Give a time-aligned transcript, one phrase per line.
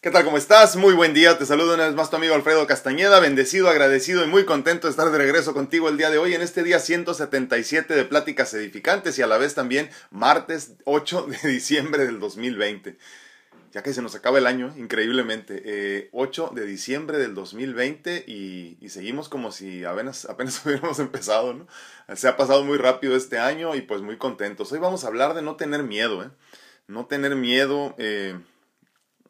[0.00, 0.24] ¿Qué tal?
[0.24, 0.76] ¿Cómo estás?
[0.76, 1.38] Muy buen día.
[1.38, 3.18] Te saludo una vez más tu amigo Alfredo Castañeda.
[3.18, 6.40] Bendecido, agradecido y muy contento de estar de regreso contigo el día de hoy en
[6.40, 12.06] este día 177 de Pláticas Edificantes y a la vez también martes 8 de diciembre
[12.06, 12.96] del 2020.
[13.72, 15.62] Ya que se nos acaba el año, increíblemente.
[15.64, 21.54] Eh, 8 de diciembre del 2020 y, y seguimos como si apenas, apenas hubiéramos empezado,
[21.54, 21.66] ¿no?
[22.14, 24.70] Se ha pasado muy rápido este año y pues muy contentos.
[24.70, 26.28] Hoy vamos a hablar de no tener miedo, ¿eh?
[26.86, 27.96] No tener miedo.
[27.98, 28.38] Eh,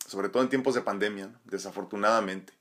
[0.09, 2.55] sobre todo en tiempos de pandemia, desafortunadamente.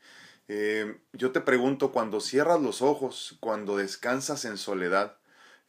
[0.49, 5.15] Eh, yo te pregunto, cuando cierras los ojos, cuando descansas en soledad,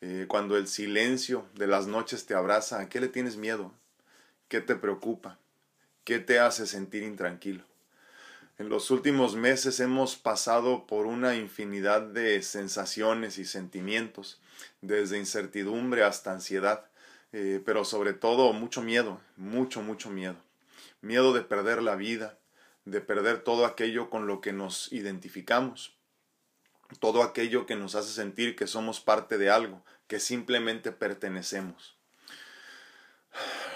[0.01, 3.73] eh, cuando el silencio de las noches te abraza, ¿a qué le tienes miedo?
[4.49, 5.39] ¿Qué te preocupa?
[6.03, 7.63] ¿Qué te hace sentir intranquilo?
[8.59, 14.41] En los últimos meses hemos pasado por una infinidad de sensaciones y sentimientos,
[14.81, 16.87] desde incertidumbre hasta ansiedad,
[17.33, 20.48] eh, pero sobre todo mucho miedo, mucho, mucho miedo
[21.01, 22.39] miedo de perder la vida,
[22.85, 25.97] de perder todo aquello con lo que nos identificamos,
[27.01, 31.97] todo aquello que nos hace sentir que somos parte de algo, que simplemente pertenecemos.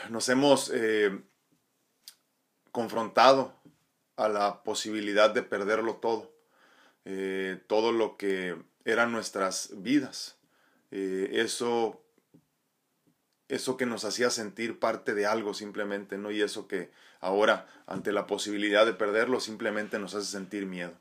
[0.08, 1.20] Nos hemos eh,
[2.70, 3.54] confrontado
[4.16, 6.34] a la posibilidad de perderlo todo,
[7.04, 10.36] eh, todo lo que eran nuestras vidas.
[10.90, 12.02] Eh, eso
[13.52, 16.30] eso que nos hacía sentir parte de algo simplemente, ¿no?
[16.30, 20.94] Y eso que ahora, ante la posibilidad de perderlo, simplemente nos hace sentir miedo.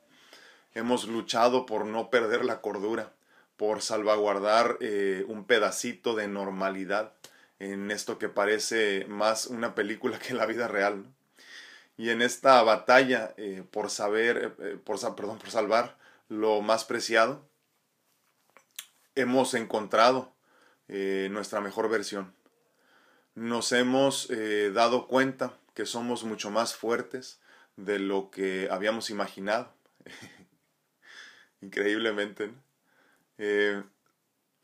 [0.74, 3.14] Hemos luchado por no perder la cordura,
[3.56, 7.14] por salvaguardar eh, un pedacito de normalidad
[7.60, 11.06] en esto que parece más una película que la vida real.
[11.96, 17.48] Y en esta batalla eh, por saber, eh, por, por salvar lo más preciado,
[19.16, 20.34] hemos encontrado
[21.30, 22.34] nuestra mejor versión
[23.36, 27.40] nos hemos eh, dado cuenta que somos mucho más fuertes
[27.78, 29.74] de lo que habíamos imaginado.
[31.62, 32.52] Increíblemente.
[33.38, 33.82] Eh,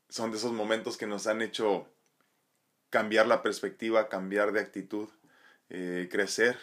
[0.10, 1.88] son de esos momentos que nos han hecho
[2.90, 5.10] cambiar la perspectiva, cambiar de actitud,
[5.70, 6.58] eh, crecer.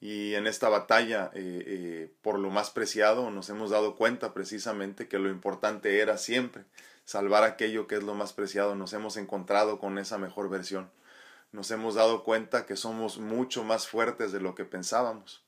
[0.00, 1.30] Y en esta batalla
[2.22, 6.64] por lo más preciado nos hemos dado cuenta precisamente que lo importante era siempre
[7.04, 10.90] salvar aquello que es lo más preciado, nos hemos encontrado con esa mejor versión.
[11.52, 15.44] Nos hemos dado cuenta que somos mucho más fuertes de lo que pensábamos,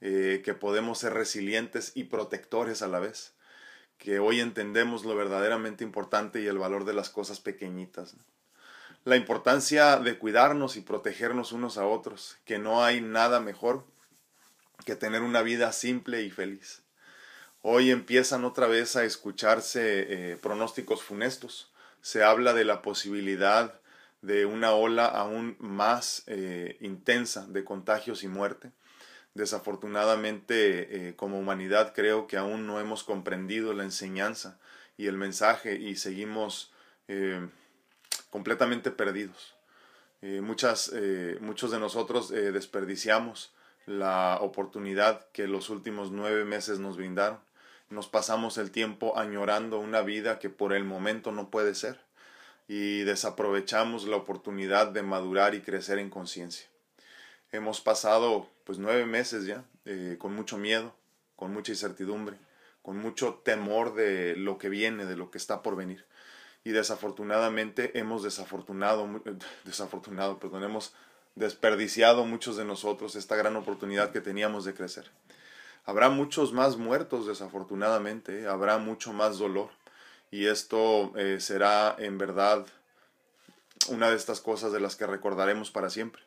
[0.00, 3.34] eh, que podemos ser resilientes y protectores a la vez,
[3.96, 8.16] que hoy entendemos lo verdaderamente importante y el valor de las cosas pequeñitas.
[9.04, 13.84] La importancia de cuidarnos y protegernos unos a otros, que no hay nada mejor
[14.84, 16.82] que tener una vida simple y feliz.
[17.68, 21.72] Hoy empiezan otra vez a escucharse eh, pronósticos funestos.
[22.00, 23.80] Se habla de la posibilidad
[24.22, 28.70] de una ola aún más eh, intensa de contagios y muerte.
[29.34, 34.60] Desafortunadamente, eh, como humanidad, creo que aún no hemos comprendido la enseñanza
[34.96, 36.72] y el mensaje y seguimos
[38.30, 39.56] completamente perdidos.
[40.22, 40.92] muchas,
[41.40, 43.52] muchos de nosotros desperdiciamos
[43.86, 47.45] la oportunidad que los últimos nueve meses nos brindaron
[47.90, 52.00] nos pasamos el tiempo añorando una vida que por el momento no puede ser
[52.68, 56.66] y desaprovechamos la oportunidad de madurar y crecer en conciencia.
[57.52, 60.94] Hemos pasado pues nueve meses ya eh, con mucho miedo,
[61.36, 62.36] con mucha incertidumbre,
[62.82, 66.04] con mucho temor de lo que viene, de lo que está por venir.
[66.64, 69.22] Y desafortunadamente hemos desafortunado,
[69.64, 70.92] desafortunado, perdón, hemos
[71.36, 75.10] desperdiciado muchos de nosotros esta gran oportunidad que teníamos de crecer.
[75.86, 78.48] Habrá muchos más muertos, desafortunadamente, ¿eh?
[78.48, 79.70] habrá mucho más dolor.
[80.32, 82.66] Y esto eh, será en verdad
[83.88, 86.22] una de estas cosas de las que recordaremos para siempre.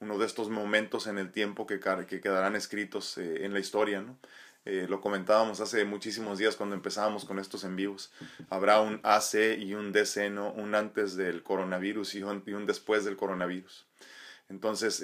[0.00, 4.02] Uno de estos momentos en el tiempo que, que quedarán escritos eh, en la historia.
[4.02, 4.18] ¿no?
[4.66, 8.12] lo comentábamos hace muchísimos días cuando empezábamos con estos en vivos.
[8.50, 13.86] Habrá un AC y un DC, un antes del coronavirus y un después del coronavirus.
[14.50, 15.02] Entonces,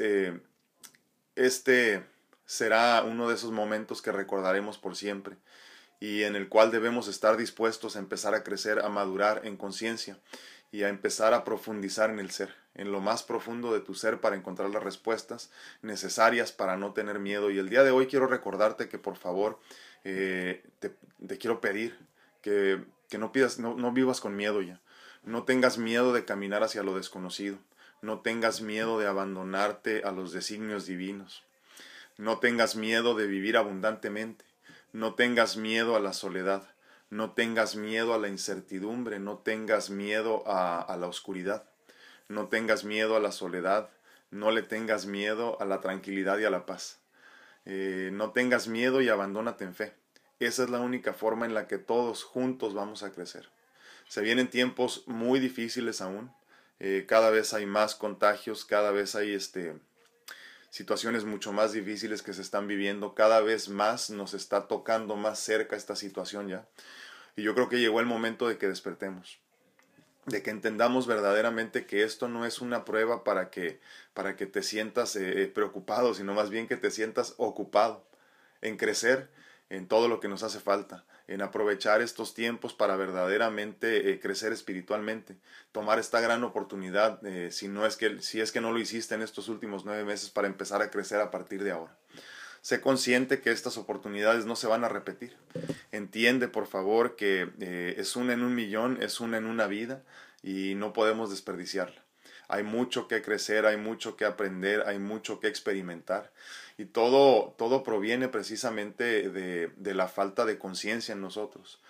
[1.35, 2.05] este
[2.47, 5.37] será uno de esos momentos que recordaremos por siempre
[6.01, 10.19] y en el cual debemos estar dispuestos a empezar a crecer, a madurar en conciencia
[10.71, 14.21] y a empezar a profundizar en el ser, en lo más profundo de tu ser
[14.21, 15.51] para encontrar las respuestas
[15.83, 17.51] necesarias para no tener miedo.
[17.51, 19.61] Y el día de hoy quiero recordarte que por favor
[20.03, 21.97] eh, te, quiero pedir
[22.43, 24.81] que, que no, pidas, no, no vivas con miedo ya.
[25.23, 27.59] No tengas miedo de caminar hacia lo desconocido.
[28.03, 31.45] No tengas miedo de abandonarte a los designios divinos.
[32.17, 34.45] No tengas miedo de vivir abundantemente.
[34.93, 36.69] No tengas miedo a la soledad.
[37.11, 39.19] No tengas miedo a la incertidumbre.
[39.19, 41.69] No tengas miedo a, la oscuridad.
[42.29, 43.91] No tengas miedo a la soledad.
[44.31, 47.01] No le tengas miedo a la tranquilidad y a la paz.
[47.65, 49.95] Eh, no tengas miedo y abandónate en fe.
[50.39, 53.49] Esa es la única forma en la que todos juntos vamos a crecer.
[54.09, 56.33] Se vienen tiempos muy difíciles aún.
[56.79, 59.75] Eh, cada vez hay más contagios, cada vez hay este,
[60.75, 63.15] situaciones mucho más difíciles que se están viviendo.
[63.15, 66.67] Cada vez más nos está tocando más cerca esta situación ya.
[67.37, 69.39] Y yo creo que llegó el momento de que despertemos
[70.27, 73.79] de que entendamos verdaderamente que esto no es una prueba para que,
[74.15, 78.03] para que te sientas eh, preocupado, sino más bien que te sientas ocupado
[78.63, 79.29] en crecer
[79.69, 84.53] en todo lo que nos hace falta, en aprovechar estos tiempos para verdaderamente eh, crecer
[84.53, 85.37] espiritualmente,
[85.73, 89.15] tomar esta gran oportunidad, eh, si, no es que, si es que no lo hiciste
[89.15, 91.97] en estos últimos nueve meses, para empezar a crecer a partir de ahora.
[92.61, 95.37] Sé consciente que estas oportunidades no se van a repetir.
[95.93, 100.03] Entiende, por favor, que eh, es una en un millón, es una en una vida
[100.43, 102.03] y no podemos desperdiciarla.
[102.49, 106.33] Hay mucho que crecer, hay mucho que aprender, hay mucho que experimentar.
[106.77, 111.81] Y todo, todo proviene precisamente de, de la falta de conciencia en nosotros.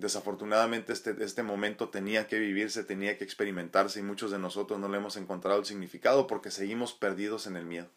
[0.00, 4.88] Desafortunadamente este, este momento tenía que vivirse, tenía que experimentarse y muchos de nosotros no
[4.88, 7.90] le hemos encontrado el significado porque seguimos perdidos en el miedo.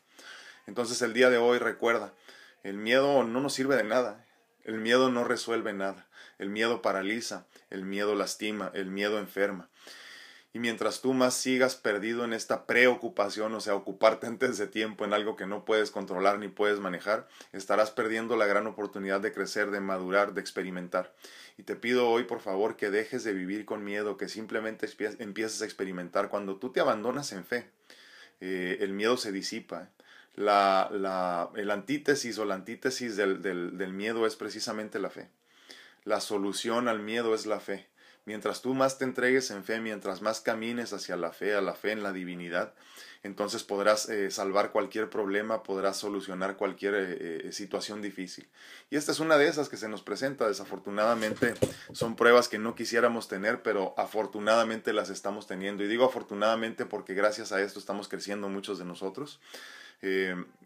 [0.68, 2.14] Entonces el día de hoy recuerda,
[2.64, 4.26] el miedo no nos sirve de nada,
[4.66, 6.08] el miedo no resuelve nada,
[6.40, 9.70] el miedo paraliza, el miedo lastima, el miedo enferma.
[10.56, 15.04] Y mientras tú más sigas perdido en esta preocupación, o sea, ocuparte antes de tiempo
[15.04, 19.34] en algo que no puedes controlar ni puedes manejar, estarás perdiendo la gran oportunidad de
[19.34, 21.12] crecer, de madurar, de experimentar.
[21.58, 25.62] Y te pido hoy, por favor, que dejes de vivir con miedo, que simplemente empieces
[25.64, 26.30] a experimentar.
[26.30, 27.72] Cuando tú te abandonas en fe,
[28.40, 29.90] eh, el miedo se disipa
[30.36, 35.30] la, la, el antítesis o la antítesis del, del, del miedo es precisamente la fe.
[36.04, 37.88] La solución al miedo es la fe.
[38.26, 41.74] Mientras tú más te entregues en fe, mientras más camines hacia la fe, a la
[41.74, 42.74] fe en la divinidad,
[43.24, 48.48] entonces podrás eh, salvar cualquier problema, podrás solucionar cualquier eh, eh, situación difícil.
[48.90, 50.48] Y esta es una de esas que se nos presenta.
[50.48, 51.54] Desafortunadamente
[51.92, 55.84] son pruebas que no quisiéramos tener, pero afortunadamente las estamos teniendo.
[55.84, 59.40] Y digo afortunadamente porque gracias a esto estamos creciendo muchos de nosotros.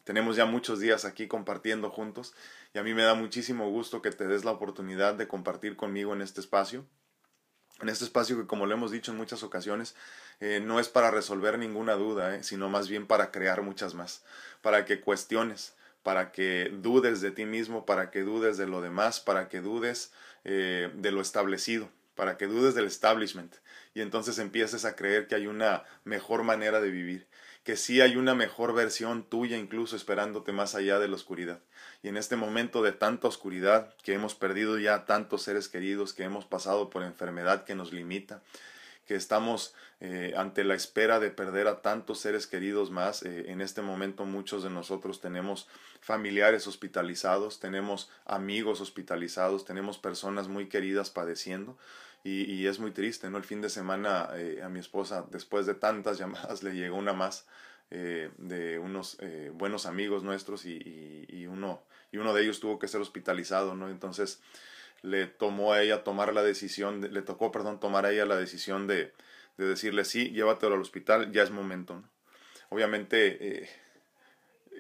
[0.03, 2.33] Tenemos ya muchos días aquí compartiendo juntos
[2.73, 6.13] y a mí me da muchísimo gusto que te des la oportunidad de compartir conmigo
[6.13, 6.87] en este espacio.
[7.81, 9.95] En este espacio que, como lo hemos dicho en muchas ocasiones,
[10.39, 14.23] eh, no es para resolver ninguna duda, eh, sino más bien para crear muchas más,
[14.61, 19.19] para que cuestiones, para que dudes de ti mismo, para que dudes de lo demás,
[19.19, 20.11] para que dudes
[20.43, 23.53] de lo establecido, para que dudes del establishment.
[23.93, 27.27] Y entonces empieces a creer que hay una mejor manera de vivir
[27.67, 31.59] que sí hay una mejor versión tuya incluso esperándote más allá de la oscuridad.
[32.01, 36.23] Y en este momento de tanta oscuridad, que hemos perdido ya tantos seres queridos, que
[36.23, 38.41] hemos pasado por enfermedad que nos limita,
[39.05, 43.23] que estamos eh, ante la espera de perder a tantos seres queridos más.
[43.23, 45.67] Eh, en este momento muchos de nosotros tenemos
[45.99, 51.77] familiares hospitalizados, tenemos amigos hospitalizados, tenemos personas muy queridas padeciendo.
[52.23, 53.37] Y, es muy triste, ¿no?
[53.37, 57.13] El fin de semana eh, a mi esposa, después de tantas llamadas, le llegó una
[57.13, 57.47] más
[57.89, 61.81] eh, de unos eh, buenos amigos nuestros y, y, uno,
[62.11, 63.89] y uno de ellos tuvo que ser hospitalizado, ¿no?
[63.89, 64.41] Entonces
[65.03, 68.87] le tomó a ella tomar la decisión, le tocó, perdón, tomar a ella la decisión
[68.87, 69.13] de,
[69.57, 72.09] de decirle, sí, llévatelo al hospital, ya es momento, ¿no?
[72.69, 73.69] Obviamente,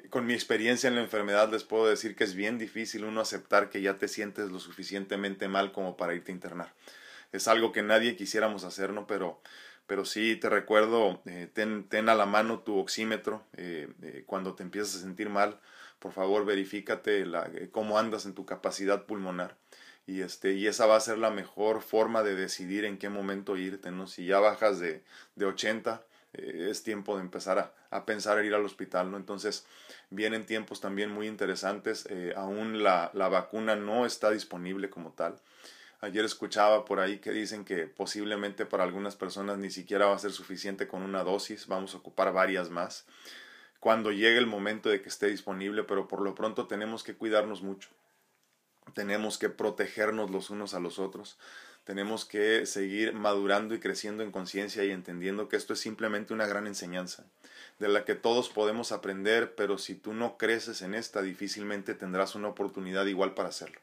[0.09, 3.69] con mi experiencia en la enfermedad les puedo decir que es bien difícil uno aceptar
[3.69, 6.73] que ya te sientes lo suficientemente mal como para irte a internar
[7.37, 9.07] es algo que nadie quisiéramos hacer, ¿no?
[9.07, 9.41] Pero,
[9.87, 14.53] pero sí te recuerdo, eh, ten, ten, a la mano tu oxímetro eh, eh, cuando
[14.53, 15.59] te empiezas a sentir mal,
[15.99, 19.55] por favor verifícate la, cómo andas en tu capacidad pulmonar
[20.05, 23.57] y este y esa va a ser la mejor forma de decidir en qué momento
[23.57, 24.07] irte, ¿no?
[24.07, 25.03] Si ya bajas de,
[25.35, 26.03] de 80,
[26.33, 29.17] es tiempo de empezar a, a, pensar en ir al hospital, ¿no?
[29.17, 29.65] Entonces
[30.09, 35.41] vienen tiempos también muy interesantes, aún la, la vacuna no está disponible como tal,
[35.99, 40.19] Ayer escuchaba por ahí que dicen que posiblemente para algunas personas ni siquiera va a
[40.19, 43.05] ser suficiente con una dosis, vamos a ocupar varias más
[43.79, 47.61] cuando llegue el momento de que esté disponible, pero por lo pronto tenemos que cuidarnos
[47.61, 47.89] mucho.
[48.93, 51.37] Tenemos que protegernos los unos a los otros.
[51.83, 56.47] Tenemos que seguir madurando y creciendo en conciencia y entendiendo que esto es simplemente una
[56.47, 57.25] gran enseñanza,
[57.79, 62.35] de la que todos podemos aprender, pero si tú no creces en esta, difícilmente tendrás
[62.35, 63.79] una oportunidad igual para hacerlo.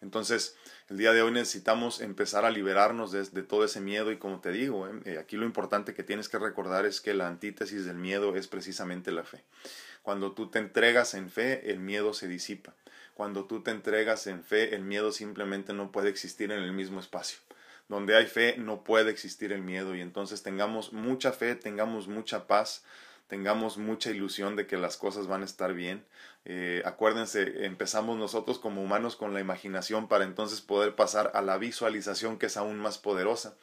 [0.00, 0.56] Entonces,
[0.88, 4.50] el día de hoy necesitamos empezar a liberarnos de, todo ese miedo y como te
[4.50, 7.96] digo, eh, eh, aquí lo importante que tienes que recordar es que la antítesis del
[7.96, 9.42] miedo es precisamente la fe.
[10.02, 12.74] Cuando tú te entregas en fe, el miedo se disipa.
[13.14, 17.00] Cuando tú te entregas en fe, el miedo simplemente no puede existir en el mismo
[17.00, 17.38] espacio.
[17.88, 22.46] Donde hay fe no puede existir el miedo y entonces tengamos mucha fe, tengamos mucha
[22.46, 22.84] paz,
[23.28, 26.04] tengamos mucha ilusión de que las cosas van a estar bien.
[26.44, 31.58] Eh, acuérdense, empezamos nosotros como humanos con la imaginación para entonces poder pasar a la
[31.58, 33.56] visualización que es aún más poderosa.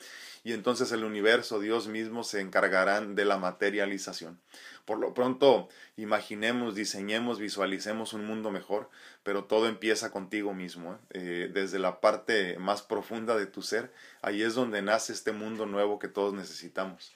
[0.44, 4.42] Y entonces el universo, Dios mismo, se encargarán de la materialización.
[4.84, 8.90] Por lo pronto, imaginemos, diseñemos, visualicemos un mundo mejor,
[9.24, 10.94] pero todo empieza contigo mismo.
[10.94, 10.98] ¿eh?
[11.12, 15.66] Eh, desde la parte más profunda de tu ser, ahí es donde nace este mundo
[15.66, 17.14] nuevo que todos necesitamos.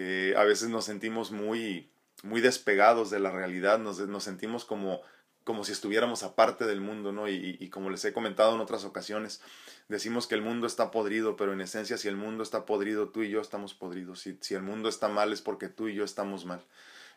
[0.00, 1.90] Eh, a veces nos sentimos muy,
[2.22, 5.00] muy despegados de la realidad, nos, sentimos como,
[5.42, 7.28] como si estuviéramos aparte del mundo, ¿no?
[7.28, 9.40] Y, y, como les he comentado en otras ocasiones,
[9.88, 13.24] decimos que el mundo está podrido, pero en esencia si el mundo está podrido, tú
[13.24, 14.20] y yo estamos podridos.
[14.20, 16.64] Si, si el mundo está mal es porque tú y yo estamos mal.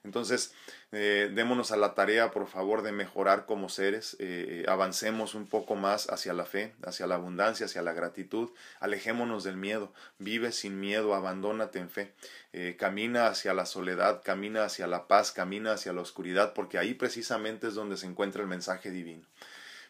[0.03, 0.53] Entonces,
[0.91, 5.75] eh, démonos a la tarea, por favor, de mejorar como seres, eh, avancemos un poco
[5.75, 10.79] más hacia la fe, hacia la abundancia, hacia la gratitud, alejémonos del miedo, vive sin
[10.79, 12.13] miedo, abandónate en fe,
[12.51, 16.95] eh, camina hacia la soledad, camina hacia la paz, camina hacia la oscuridad, porque ahí
[16.95, 19.27] precisamente es donde se encuentra el mensaje divino.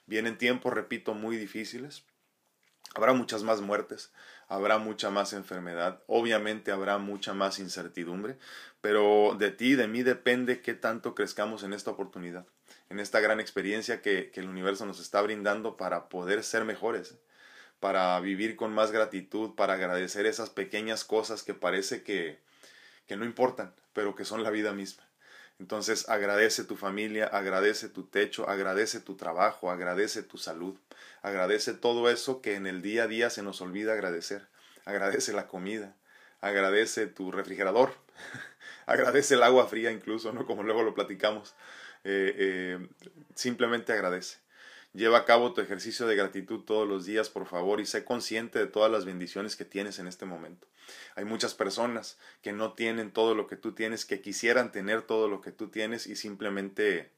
[0.07, 2.03] Vienen tiempos, repito, muy difíciles,
[2.95, 4.11] habrá muchas más muertes,
[4.49, 8.37] habrá mucha más enfermedad, obviamente habrá mucha más incertidumbre,
[8.81, 12.45] pero de ti, de mí depende qué tanto crezcamos en esta oportunidad,
[12.89, 17.15] en esta gran experiencia que, que el universo nos está brindando para poder ser mejores,
[17.79, 22.39] para vivir con más gratitud, para agradecer esas pequeñas cosas que parece que,
[23.07, 25.07] que no importan, pero que son la vida misma.
[25.59, 30.75] Entonces agradece tu familia, agradece tu techo, agradece tu trabajo, agradece tu salud,
[31.21, 34.47] agradece todo eso que en el día a día se nos olvida agradecer.
[34.85, 35.95] Agradece la comida,
[36.39, 37.93] agradece tu refrigerador,
[38.91, 40.45] agradece el agua fría incluso, ¿no?
[40.45, 41.55] Como luego lo platicamos.
[42.03, 42.87] Eh, eh,
[43.35, 44.37] simplemente agradece.
[44.93, 48.59] Lleva a cabo tu ejercicio de gratitud todos los días, por favor, y sé consciente
[48.59, 50.67] de todas las bendiciones que tienes en este momento.
[51.15, 55.29] Hay muchas personas que no tienen todo lo que tú tienes, que quisieran tener todo
[55.29, 57.09] lo que tú tienes y simplemente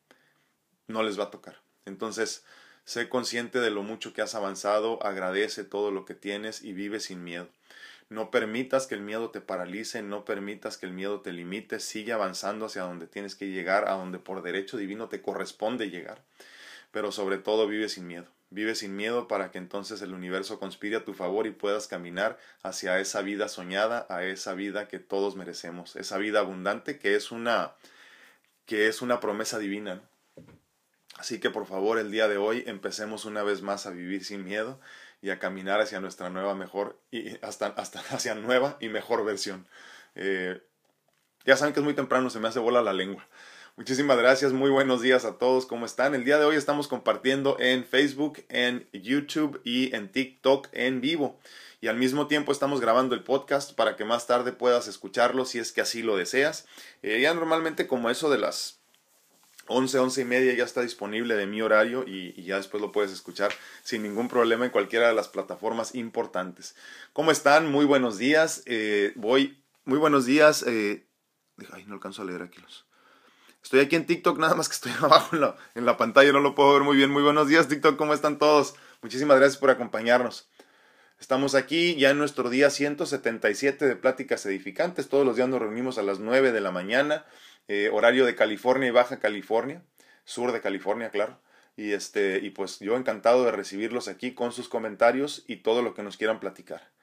[0.87, 1.61] no les va a tocar.
[1.85, 2.45] Entonces,
[2.85, 6.99] sé consciente de lo mucho que has avanzado, agradece todo lo que tienes y vive
[6.99, 7.49] sin miedo.
[8.13, 12.13] No permitas que el miedo te paralice, no permitas que el miedo te limite, sigue
[12.13, 16.21] avanzando hacia donde tienes que llegar, a donde por derecho divino te corresponde llegar
[16.93, 18.27] pero sobre todo vive sin miedo.
[18.51, 22.37] Vive sin miedo para que entonces el universo conspire a tu favor y puedas caminar
[22.61, 27.31] hacia esa vida soñada, a esa vida que todos merecemos, esa vida abundante que es
[27.31, 27.73] una
[28.67, 30.03] que es una promesa divina.
[31.17, 34.45] Así que por favor el día de hoy empecemos una vez más a vivir sin
[34.45, 34.79] miedo
[35.23, 39.65] y a caminar hacia nuestra nueva mejor y hasta, hasta hacia nueva y mejor versión.
[40.15, 40.61] Eh,
[41.45, 43.25] ya saben que es muy temprano, se me hace bola la lengua.
[43.77, 46.13] Muchísimas gracias, muy buenos días a todos, ¿cómo están?
[46.13, 51.39] El día de hoy estamos compartiendo en Facebook, en YouTube y en TikTok en vivo.
[51.79, 55.57] Y al mismo tiempo estamos grabando el podcast para que más tarde puedas escucharlo si
[55.57, 56.67] es que así lo deseas.
[57.01, 58.82] Eh, ya normalmente como eso de las
[59.67, 63.11] 11, 11 y media ya está disponible de mi horario y, ya después lo puedes
[63.11, 63.51] escuchar
[63.83, 66.75] sin ningún problema en cualquiera de las plataformas importantes.
[67.13, 67.71] ¿Cómo están?
[67.71, 68.63] Muy buenos días.
[68.65, 70.63] Eh, voy, muy buenos días.
[70.67, 71.05] Eh,
[71.71, 72.85] ay, no alcanzo a leer aquí los.
[73.63, 76.41] Estoy aquí en TikTok, nada más que estoy abajo en la, en la pantalla, no
[76.41, 77.09] lo puedo ver muy bien.
[77.09, 78.75] Muy buenos días, TikTok, ¿cómo están todos?
[79.01, 80.49] Muchísimas gracias por acompañarnos.
[81.19, 85.07] Estamos aquí ya en nuestro día 177 de Pláticas Edificantes.
[85.07, 87.25] Todos los días nos reunimos a las 9 de la mañana,
[87.67, 89.83] eh, horario de California y Baja California,
[90.25, 91.39] sur de California, claro.
[91.75, 95.93] Y, este, y pues yo encantado de recibirlos aquí con sus comentarios y todo lo
[95.93, 96.93] que nos quieran platicar.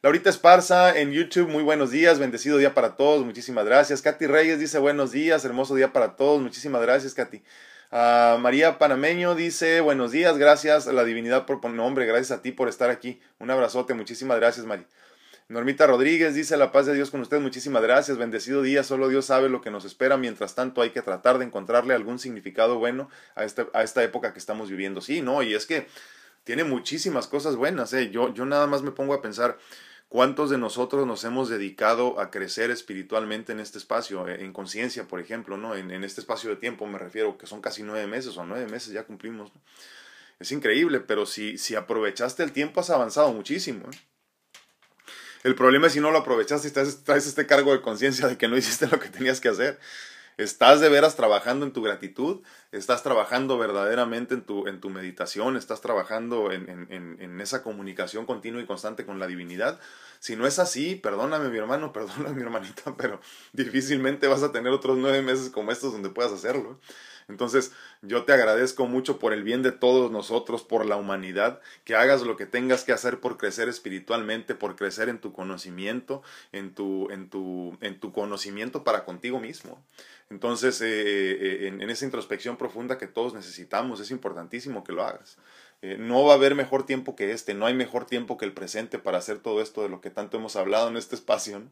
[0.00, 4.00] Laurita Esparza en YouTube, muy buenos días, bendecido día para todos, muchísimas gracias.
[4.00, 7.42] Katy Reyes dice buenos días, hermoso día para todos, muchísimas gracias, Katy.
[7.90, 12.52] Uh, María Panameño dice buenos días, gracias a la divinidad por nombre, gracias a ti
[12.52, 13.20] por estar aquí.
[13.40, 14.86] Un abrazote, muchísimas gracias, María.
[15.50, 19.24] Normita Rodríguez dice la paz de Dios con usted, muchísimas gracias, bendecido día, solo Dios
[19.24, 23.08] sabe lo que nos espera, mientras tanto hay que tratar de encontrarle algún significado bueno
[23.34, 25.00] a, este, a esta época que estamos viviendo.
[25.00, 25.86] Sí, no, y es que
[26.44, 28.10] tiene muchísimas cosas buenas, ¿eh?
[28.10, 29.56] yo, yo nada más me pongo a pensar,
[30.10, 35.06] ¿Cuántos de nosotros nos hemos dedicado a crecer espiritualmente en este espacio, eh, en conciencia,
[35.06, 35.74] por ejemplo, ¿no?
[35.74, 38.94] En, este espacio de tiempo me refiero, que son casi nueve meses o nueve meses
[38.94, 39.52] ya cumplimos.
[40.40, 43.84] Es increíble, pero si, si aprovechaste el tiempo has avanzado muchísimo.
[43.84, 43.96] ¿eh?
[45.44, 48.48] El problema es si no lo aprovechaste y traes este cargo de conciencia de que
[48.48, 49.78] no hiciste lo que tenías que hacer.
[50.38, 52.42] ¿Estás de veras trabajando en tu gratitud?
[52.70, 55.56] ¿Estás trabajando verdaderamente en tu, en tu meditación?
[55.56, 59.80] ¿Estás trabajando en, en, en, esa comunicación continua y constante con la divinidad?
[60.20, 63.20] Si no es así, perdóname mi hermano, perdóname mi hermanita, pero
[63.52, 66.78] difícilmente vas a tener otros nueve meses como estos donde puedas hacerlo.
[67.28, 71.94] Entonces, yo te agradezco mucho por el bien de todos nosotros, por la humanidad, que
[71.94, 76.74] hagas lo que tengas que hacer por crecer espiritualmente, por crecer en tu conocimiento, en
[76.74, 79.84] tu, en tu, en tu conocimiento para contigo mismo.
[80.30, 85.38] Entonces, eh, eh, en, esa introspección profunda que todos necesitamos, es importantísimo que lo hagas.
[85.80, 88.52] Eh, no va a haber mejor tiempo que este, no hay mejor tiempo que el
[88.52, 91.62] presente para hacer todo esto de lo que tanto hemos hablado en este espacio.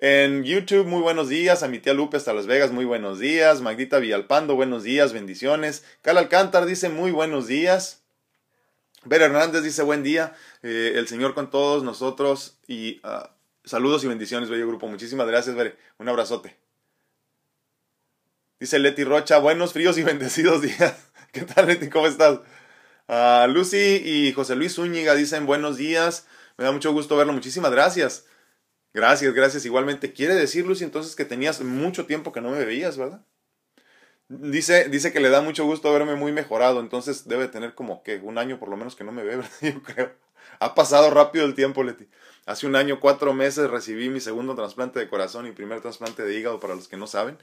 [0.00, 1.64] En YouTube, muy buenos días.
[1.64, 3.60] A mi tía Lupe hasta Las Vegas, muy buenos días.
[3.62, 5.84] Magdita Villalpando, buenos días, bendiciones.
[6.02, 8.04] Cal Alcántar dice muy buenos días.
[9.04, 10.36] Ver Hernández dice buen día.
[10.62, 12.58] Eh, el Señor con todos nosotros.
[12.68, 14.86] Y ah, saludos y bendiciones, bello grupo.
[14.86, 15.76] Muchísimas gracias, Bere.
[15.98, 16.56] Un abrazote.
[18.60, 21.10] Dice Leti Rocha, buenos, fríos y bendecidos días.
[21.32, 21.88] ¿Qué tal, Leti?
[21.88, 22.38] ¿Cómo estás?
[23.08, 26.28] Uh, Lucy y José Luis Zúñiga dicen buenos días.
[26.56, 27.32] Me da mucho gusto verlo.
[27.32, 28.27] Muchísimas gracias.
[28.98, 29.64] Gracias, gracias.
[29.64, 33.24] Igualmente, quiere decir, Lucy, entonces que tenías mucho tiempo que no me veías, ¿verdad?
[34.28, 38.16] Dice, dice que le da mucho gusto verme muy mejorado, entonces debe tener como que
[38.16, 39.50] un año por lo menos que no me ve, ¿verdad?
[39.62, 40.12] Yo creo.
[40.58, 42.08] Ha pasado rápido el tiempo, Leti.
[42.44, 46.36] Hace un año, cuatro meses recibí mi segundo trasplante de corazón y primer trasplante de
[46.36, 47.38] hígado para los que no saben.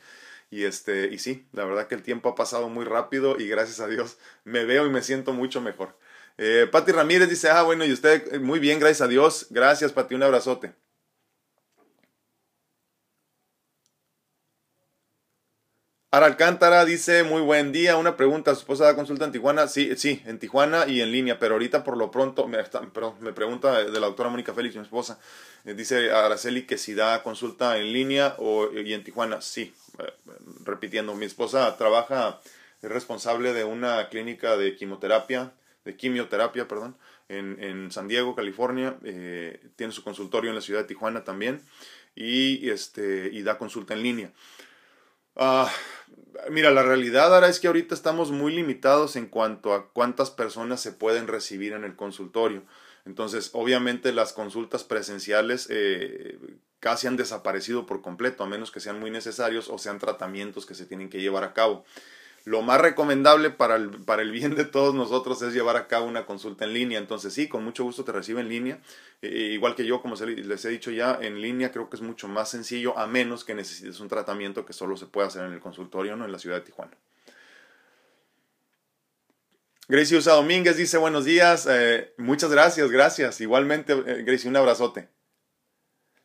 [0.52, 3.80] Y este, y sí, la verdad que el tiempo ha pasado muy rápido y gracias
[3.80, 5.98] a Dios me veo y me siento mucho mejor.
[6.38, 9.48] Eh, Pati Ramírez dice, ah, bueno, y usted, muy bien, gracias a Dios.
[9.52, 10.74] Gracias, Pati, un abrazote.
[16.16, 19.68] Ara Alcántara dice, muy buen día, una pregunta, ¿su esposa da consulta en Tijuana?
[19.68, 22.58] Sí, sí, en Tijuana y en línea, pero ahorita por lo pronto, me,
[23.20, 25.20] me pregunta de la doctora Mónica Félix, mi esposa,
[25.66, 30.14] eh, dice Araceli que si da consulta en línea o, y en Tijuana, sí, eh,
[30.64, 32.40] repitiendo, mi esposa trabaja,
[32.82, 35.52] es responsable de una clínica de quimioterapia,
[35.84, 36.96] de quimioterapia, perdón,
[37.28, 41.62] en, en San Diego, California, eh, tiene su consultorio en la ciudad de Tijuana también
[42.16, 44.32] y, este, y da consulta en línea.
[45.36, 45.72] Ah,
[46.50, 50.82] mira, la realidad ahora es que ahorita estamos muy limitados en cuanto a cuántas personas
[50.82, 52.64] se pueden recibir en el consultorio.
[53.06, 56.40] Entonces, obviamente las consultas presenciales eh,
[56.80, 60.76] casi han desaparecido por completo, a menos que sean muy necesarios o sean tratamientos que
[60.76, 61.86] se tienen que llevar a cabo.
[62.46, 66.06] Lo más recomendable para el, para el bien de todos nosotros es llevar a cabo
[66.06, 67.00] una consulta en línea.
[67.00, 68.80] Entonces sí, con mucho gusto te recibe en línea.
[69.24, 72.04] Eh, eh, igual que yo, como les he dicho ya, en línea creo que es
[72.04, 75.54] mucho más sencillo, a menos que necesites un tratamiento que solo se puede hacer en
[75.54, 76.24] el consultorio, ¿no?
[76.24, 76.96] En la ciudad de Tijuana.
[79.88, 81.68] Gracie Usa Domínguez dice buenos días.
[81.68, 83.42] Eh, muchas gracias, gracias.
[83.42, 85.10] Igualmente, Gracie, un abrazote.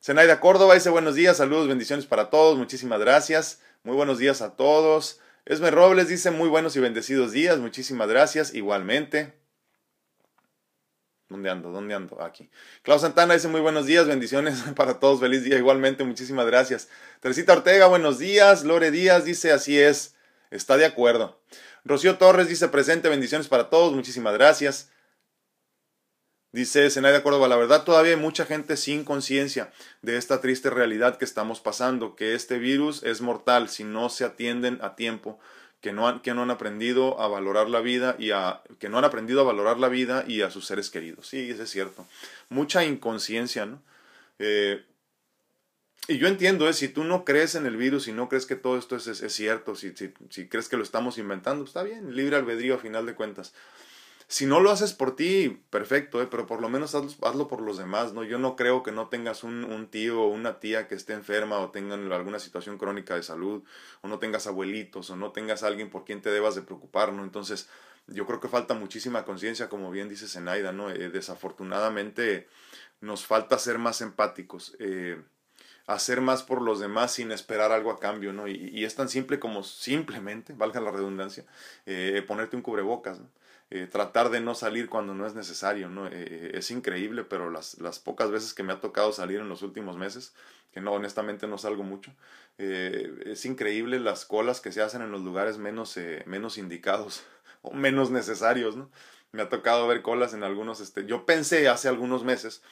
[0.02, 2.58] Zenaida Córdoba dice buenos días, saludos, bendiciones para todos.
[2.58, 3.62] Muchísimas gracias.
[3.84, 5.20] Muy buenos días a todos.
[5.50, 9.34] Esme Robles dice muy buenos y bendecidos días, muchísimas gracias, igualmente.
[11.28, 11.72] ¿Dónde ando?
[11.72, 12.22] ¿Dónde ando?
[12.22, 12.48] Aquí.
[12.84, 16.88] Klaus Santana dice muy buenos días, bendiciones para todos, feliz día, igualmente, muchísimas gracias.
[17.18, 18.62] Teresita Ortega, buenos días.
[18.62, 20.14] Lore Díaz dice así es,
[20.52, 21.42] está de acuerdo.
[21.84, 24.92] Rocío Torres dice presente, bendiciones para todos, muchísimas gracias.
[26.52, 29.70] Dice Zenaida Córdoba, la verdad todavía hay mucha gente sin conciencia
[30.02, 34.24] de esta triste realidad que estamos pasando, que este virus es mortal si no se
[34.24, 35.38] atienden a tiempo,
[35.80, 38.98] que no han, que no han aprendido a valorar la vida y a, que no
[38.98, 41.28] han aprendido a valorar la vida y a sus seres queridos.
[41.28, 42.04] Sí, eso es cierto.
[42.48, 43.80] Mucha inconsciencia, ¿no?
[44.40, 44.84] Eh,
[46.08, 46.72] y yo entiendo, ¿eh?
[46.72, 49.32] si tú no crees en el virus, y no crees que todo esto es, es,
[49.32, 53.06] cierto, si, si, si, crees que lo estamos inventando, está bien, libre albedrío a final
[53.06, 53.52] de cuentas.
[54.30, 56.28] Si no lo haces por ti, perfecto, ¿eh?
[56.30, 58.22] pero por lo menos hazlo, por los demás, ¿no?
[58.22, 61.58] Yo no creo que no tengas un, un, tío o una tía que esté enferma
[61.58, 63.64] o tengan alguna situación crónica de salud,
[64.02, 67.24] o no tengas abuelitos, o no tengas alguien por quien te debas de preocupar, ¿no?
[67.24, 67.68] Entonces,
[68.06, 70.90] yo creo que falta muchísima conciencia, como bien dice Zenaida, ¿no?
[70.92, 72.46] Eh, desafortunadamente
[73.00, 75.20] nos falta ser más empáticos, eh,
[75.88, 78.46] hacer más por los demás sin esperar algo a cambio, ¿no?
[78.46, 81.46] Y, y es tan simple como simplemente, valga la redundancia,
[81.84, 83.39] eh, ponerte un cubrebocas, ¿no?
[83.72, 86.08] Eh, tratar de no salir cuando no es necesario, ¿no?
[86.08, 89.48] Eh, eh, es increíble, pero las, las, pocas veces que me ha tocado salir en
[89.48, 90.34] los últimos meses,
[90.72, 92.12] que no, honestamente no salgo mucho,
[92.58, 97.22] es increíble las colas que se hacen en los lugares menos, menos indicados
[97.62, 98.90] o menos necesarios, ¿no?
[99.32, 102.62] Me ha tocado ver colas en algunos, este, yo pensé hace algunos meses,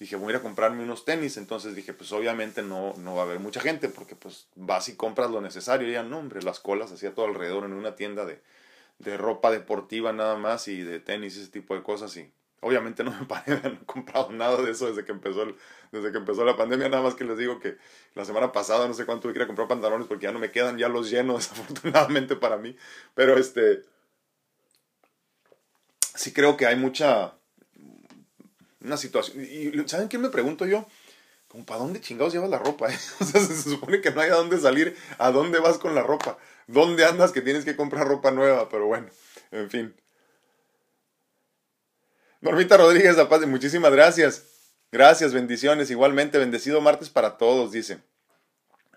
[0.00, 3.22] dije, voy a ir a comprarme unos tenis, entonces dije, pues obviamente no, no va
[3.22, 6.42] a haber mucha gente, porque pues vas y compras lo necesario, y ya no, hombre,
[6.42, 8.40] las colas hacía todo alrededor en una tienda de,
[8.98, 13.12] de ropa deportiva nada más y de tenis ese tipo de cosas y obviamente no
[13.12, 15.46] me paré, no he comprado nada de eso desde que empezó
[15.92, 17.76] desde que empezó la pandemia, nada más que les digo que
[18.14, 20.38] la semana pasada no sé cuánto tuve que ir a comprar pantalones porque ya no
[20.38, 22.76] me quedan, ya los lleno desafortunadamente para mí,
[23.14, 23.82] pero este
[26.14, 27.34] sí creo que hay mucha
[28.80, 30.86] una situación y ¿saben qué me pregunto yo?
[31.48, 32.92] Como, ¿para dónde chingados llevas la ropa?
[32.92, 32.98] Eh?
[33.20, 36.02] O sea, se supone que no hay a dónde salir, ¿a dónde vas con la
[36.02, 36.38] ropa?
[36.66, 38.68] ¿Dónde andas que tienes que comprar ropa nueva?
[38.68, 39.08] Pero bueno,
[39.50, 39.94] en fin.
[42.40, 44.44] Normita Rodríguez La Paz, muchísimas gracias.
[44.92, 45.90] Gracias, bendiciones.
[45.90, 47.98] Igualmente, bendecido martes para todos, dice.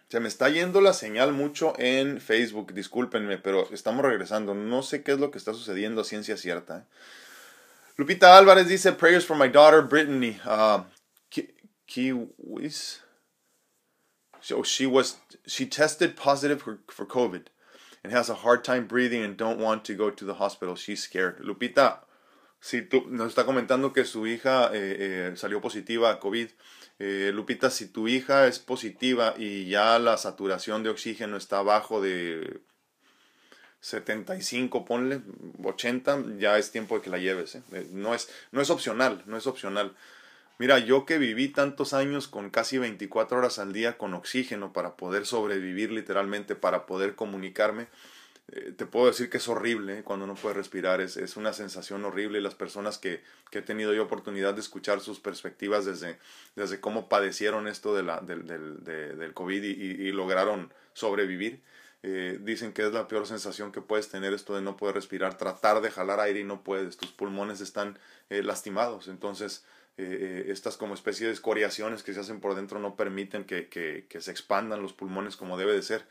[0.09, 4.53] Se me está yendo la señal mucho en Facebook, discúlpenme, pero estamos regresando.
[4.53, 6.79] No sé qué es lo que está sucediendo a ciencia cierta.
[6.79, 6.83] ¿eh?
[7.95, 10.37] Lupita Álvarez dice, prayers for my daughter Brittany.
[10.45, 10.83] Uh,
[14.41, 17.43] So she was she tested positive for, COVID
[18.03, 20.75] and has a hard time breathing and don't want to go to the hospital.
[20.75, 21.39] She's scared.
[21.39, 21.99] Lupita,
[22.59, 26.49] si tú nos está comentando que su hija eh, eh, salió positiva a COVID.
[26.99, 32.01] Eh, Lupita, si tu hija es positiva y ya la saturación de oxígeno está abajo
[32.01, 32.61] de
[33.81, 35.21] 75, ponle
[35.63, 37.57] 80, ya es tiempo de que la lleves.
[37.91, 39.95] No, es, no es opcional, no es opcional.
[40.61, 44.95] Mira, yo que viví tantos años con casi 24 horas al día con oxígeno para
[44.95, 47.87] poder sobrevivir literalmente, para poder comunicarme,
[48.51, 50.03] eh, te puedo decir que es horrible ¿eh?
[50.03, 53.91] cuando no puedes respirar, es, es, una sensación horrible las personas que, que, he tenido
[53.95, 56.19] yo oportunidad de escuchar sus perspectivas desde,
[56.55, 61.63] desde cómo padecieron esto del, del, del COVID y, lograron sobrevivir,
[62.03, 65.39] eh, dicen que es la peor sensación que puedes tener esto de no poder respirar,
[65.39, 67.97] tratar de jalar aire y no puedes, tus pulmones están
[68.29, 69.65] lastimados, entonces
[69.97, 73.67] eh, eh, estas como especie de escoriaciones que se hacen por dentro no permiten que,
[73.67, 76.05] que, se expandan los pulmones como debe de ser.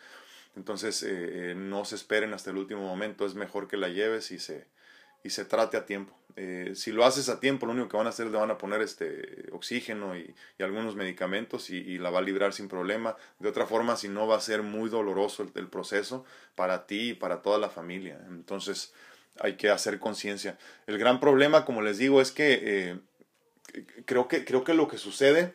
[0.54, 4.38] Entonces eh, no se esperen hasta el último momento, es mejor que la lleves y
[4.38, 4.66] se,
[5.24, 6.14] y se trate a tiempo.
[6.74, 8.58] si lo haces a tiempo, lo único que van a hacer es le van a
[8.58, 13.16] poner este oxígeno y, algunos medicamentos y, la va a librar sin problema.
[13.38, 17.14] De otra forma, si no, va a ser muy doloroso el proceso para ti y
[17.14, 18.20] para toda la familia.
[18.28, 18.92] Entonces
[19.38, 20.58] hay que hacer conciencia.
[20.86, 23.00] El gran problema, como les digo, es que
[24.04, 25.54] creo que, creo que lo que sucede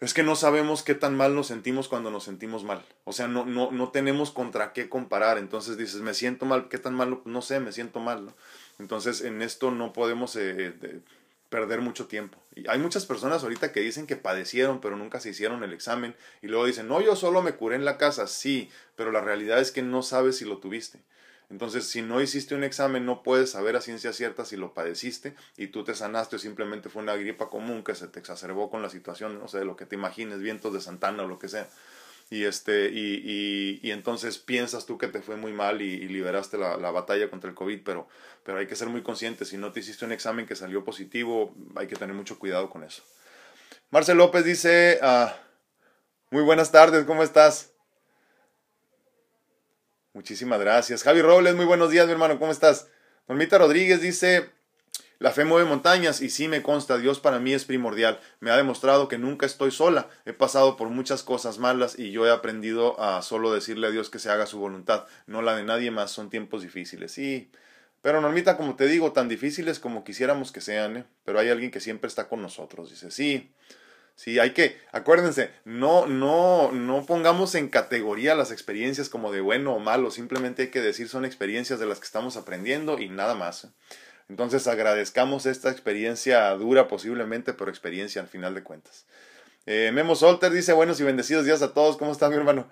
[0.00, 2.84] es que no sabemos qué tan mal nos sentimos cuando nos sentimos mal.
[3.04, 5.38] O sea, no, no, no tenemos contra qué comparar.
[5.38, 7.20] Entonces dices, me siento mal, ¿qué tan mal?
[7.24, 8.34] No sé, me siento mal.
[8.78, 10.74] Entonces en esto no podemos eh,
[11.48, 12.38] perder mucho tiempo.
[12.54, 16.14] Y hay muchas personas ahorita que dicen que padecieron, pero nunca se hicieron el examen.
[16.42, 18.26] Y luego dicen, no, yo solo me curé en la casa.
[18.26, 20.98] Sí, pero la realidad es que no sabes si lo tuviste.
[21.50, 25.34] Entonces, si no hiciste un examen, no puedes saber a ciencia cierta si lo padeciste
[25.56, 28.82] y tú te sanaste o simplemente fue una gripa común que se te exacerbó con
[28.82, 31.48] la situación, no sé, de lo que te imagines, vientos de Santana o lo que
[31.48, 31.68] sea.
[32.30, 36.56] Y, este, y, y, y entonces piensas tú que te fue muy mal y, liberaste
[36.56, 38.08] la, la, batalla contra el COVID, pero,
[38.42, 39.44] pero hay que ser muy consciente.
[39.44, 42.82] Si no te hiciste un examen que salió positivo, hay que tener mucho cuidado con
[42.82, 43.02] eso.
[43.90, 45.36] Marcel López dice, ah,
[46.30, 47.73] muy buenas tardes, ¿cómo estás?
[50.14, 51.02] Muchísimas gracias.
[51.02, 52.86] Javi Robles, muy buenos días, mi hermano, ¿cómo estás?
[53.26, 54.48] Normita Rodríguez dice,
[55.18, 58.20] la fe mueve montañas y sí me consta, Dios para mí es primordial.
[58.38, 60.08] Me ha demostrado que nunca estoy sola.
[60.24, 64.08] He pasado por muchas cosas malas y yo he aprendido a solo decirle a Dios
[64.08, 66.12] que se haga su voluntad, no la de nadie más.
[66.12, 67.10] Son tiempos difíciles.
[67.10, 67.50] Sí,
[68.00, 71.04] pero Normita, como te digo, tan difíciles como quisiéramos que sean, ¿eh?
[71.24, 72.88] pero hay alguien que siempre está con nosotros.
[72.88, 73.50] Dice, sí,
[74.16, 79.74] Sí, hay que, acuérdense, no, no, no pongamos en categoría las experiencias como de bueno
[79.74, 83.34] o malo, simplemente hay que decir son experiencias de las que estamos aprendiendo y nada
[83.34, 83.68] más.
[84.28, 89.04] Entonces agradezcamos esta experiencia dura posiblemente, pero experiencia al final de cuentas.
[89.66, 92.68] Eh, Memo Solter dice buenos y bendecidos días a todos, ¿cómo está mi hermano?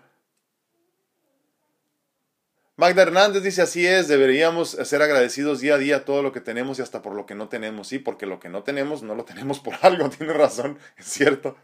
[2.83, 6.81] Magda Hernández dice así es, deberíamos ser agradecidos día a día todo lo que tenemos
[6.81, 9.25] y hasta por lo que no tenemos, sí, porque lo que no tenemos no lo
[9.25, 11.57] tenemos por algo, tiene razón, es cierto.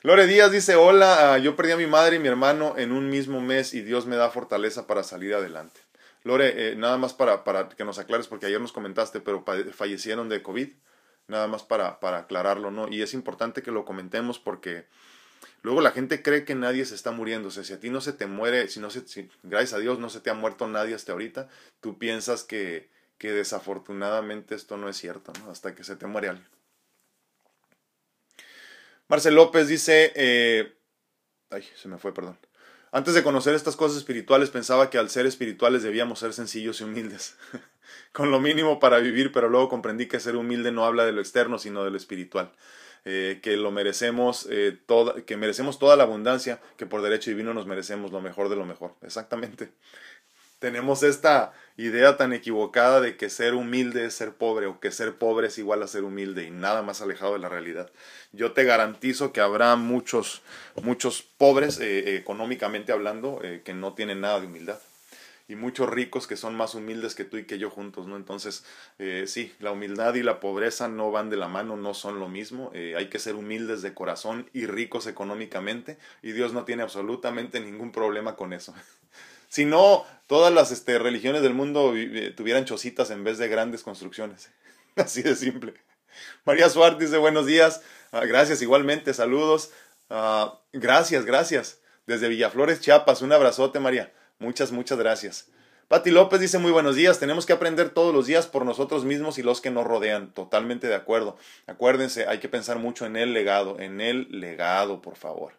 [0.00, 3.10] Lore Díaz dice, hola, ah, yo perdí a mi madre y mi hermano en un
[3.10, 5.78] mismo mes y Dios me da fortaleza para salir adelante.
[6.24, 9.44] Lore, eh, nada más para, para, que nos aclares, porque ayer nos comentaste, pero
[9.74, 10.70] fallecieron de COVID,
[11.26, 12.88] nada más para, para aclararlo, ¿no?
[12.88, 14.86] Y es importante que lo comentemos porque
[15.62, 17.48] Luego la gente cree que nadie se está muriendo.
[17.48, 19.78] O sea, si a ti no se te muere, si no se, si, gracias a
[19.78, 21.48] Dios no se te ha muerto nadie hasta ahorita,
[21.80, 25.50] tú piensas que, que desafortunadamente esto no es cierto, ¿no?
[25.50, 26.48] Hasta que se te muere alguien.
[29.08, 30.76] Marcel López dice, eh,
[31.50, 32.38] ay, se me fue, perdón.
[32.92, 36.84] Antes de conocer estas cosas espirituales pensaba que al ser espirituales debíamos ser sencillos y
[36.84, 37.36] humildes,
[38.12, 41.20] con lo mínimo para vivir, pero luego comprendí que ser humilde no habla de lo
[41.20, 42.52] externo, sino de lo espiritual.
[43.04, 47.54] Eh, que lo merecemos, eh, toda, que merecemos toda la abundancia, que por derecho divino
[47.54, 48.94] nos merecemos lo mejor de lo mejor.
[49.02, 49.70] Exactamente.
[50.58, 55.14] Tenemos esta idea tan equivocada de que ser humilde es ser pobre o que ser
[55.14, 57.90] pobre es igual a ser humilde y nada más alejado de la realidad.
[58.32, 60.42] Yo te garantizo que habrá muchos,
[60.82, 64.80] muchos pobres, eh, económicamente hablando, que no tienen nada de humildad.
[65.48, 68.16] Y muchos ricos que son más humildes que tú y que yo juntos, ¿no?
[68.16, 68.64] Entonces,
[68.98, 72.28] eh, sí, la humildad y la pobreza no van de la mano, no son lo
[72.28, 72.70] mismo.
[72.74, 77.60] Eh, hay que ser humildes de corazón y ricos económicamente y Dios no tiene absolutamente
[77.60, 78.74] ningún problema con eso.
[79.48, 81.94] si no, todas las este, religiones del mundo
[82.36, 84.50] tuvieran chocitas en vez de grandes construcciones.
[84.96, 85.74] Así de simple.
[86.44, 87.80] María Suárez dice buenos días.
[88.12, 89.70] Ah, gracias igualmente, saludos.
[90.10, 91.80] Ah, gracias, gracias.
[92.06, 94.12] Desde Villaflores, Chiapas, un abrazote, María.
[94.38, 95.48] Muchas, muchas gracias.
[95.88, 97.18] Pati López dice muy buenos días.
[97.18, 100.32] Tenemos que aprender todos los días por nosotros mismos y los que nos rodean.
[100.32, 101.36] Totalmente de acuerdo.
[101.66, 105.54] Acuérdense, hay que pensar mucho en el legado, en el legado, por favor.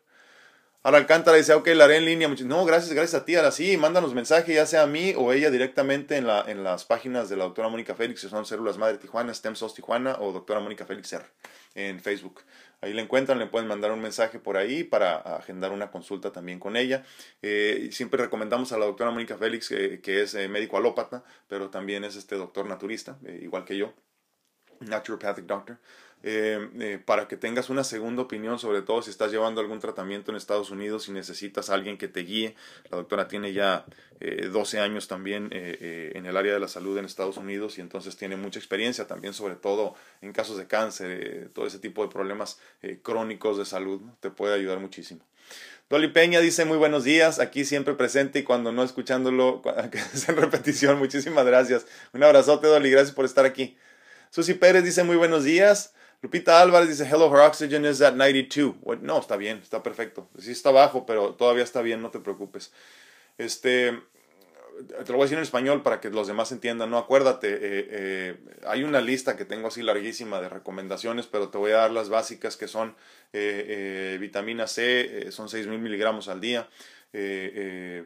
[0.82, 2.30] Ahora Alcántara dice, ok, la haré en línea.
[2.46, 3.36] No, gracias, gracias a ti.
[3.36, 6.86] Ahora sí, mándanos mensaje, ya sea a mí o ella directamente en, la, en las
[6.86, 10.32] páginas de la doctora Mónica Félix, que son Células Madre Tijuana, STEM SOS Tijuana o
[10.32, 11.26] doctora Mónica Félix R
[11.76, 12.44] en Facebook.
[12.82, 16.60] Ahí le encuentran, le pueden mandar un mensaje por ahí para agendar una consulta también
[16.60, 17.04] con ella.
[17.42, 21.70] Eh, siempre recomendamos a la doctora Mónica Félix, eh, que es eh, médico alópata, pero
[21.70, 23.94] también es este doctor naturista, igual que yo,
[24.82, 25.78] naturopathic doctor.
[26.22, 30.32] Eh, eh, para que tengas una segunda opinión, sobre todo si estás llevando algún tratamiento
[30.32, 32.56] en Estados Unidos y necesitas a alguien que te guíe.
[32.92, 33.86] La doctora tiene ya
[34.20, 37.82] eh, 12 años también eh, en el área de la salud en Estados Unidos y
[37.82, 42.12] entonces tiene mucha experiencia también, sobre todo en casos de cáncer, todo ese tipo de
[42.12, 42.60] problemas
[43.02, 44.02] crónicos de salud.
[44.20, 45.22] Te puede ayudar muchísimo.
[45.90, 49.62] Dolly Peña dice muy buenos días, aquí siempre presente y cuando no escuchándolo
[50.14, 51.00] es en repetición.
[51.00, 51.88] Muchísimas gracias.
[52.14, 53.78] Un abrazote, Dolly, gracias por estar aquí.
[54.30, 55.94] Susi Pérez dice muy buenos días.
[56.22, 58.76] Lupita Álvarez dice, hello, her oxygen is at 92.
[59.02, 60.30] no, está bien, está perfecto.
[60.38, 62.74] Sí está bajo, pero todavía está bien, no te preocupes.
[63.38, 63.98] Este,
[64.88, 66.90] te lo voy a decir en español para que los demás entiendan.
[66.92, 68.38] No, acuérdate, eh, eh,
[68.68, 72.10] hay una lista que tengo así larguísima de recomendaciones, pero te voy a dar las
[72.10, 72.96] básicas que son
[73.34, 76.68] eh, vitamina C, son 6.000 miligramos al día,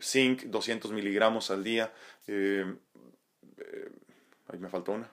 [0.02, 1.92] zinc, 200 miligramos al día.
[2.28, 2.74] ahí
[4.60, 5.10] me faltó una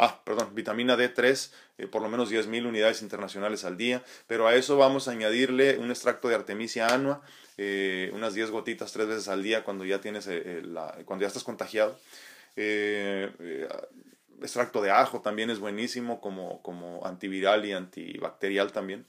[0.00, 4.54] ah, perdón, vitamina D3, eh, por lo menos 10.000 unidades internacionales al día, pero a
[4.54, 7.22] eso vamos a añadirle un extracto de artemisia anua,
[7.58, 10.62] eh, unas 10 gotitas tres veces al día cuando ya tienes eh,
[11.04, 11.98] cuando ya estás contagiado.
[14.42, 19.04] extracto de ajo también es buenísimo como, como antiviral y antibacterial también.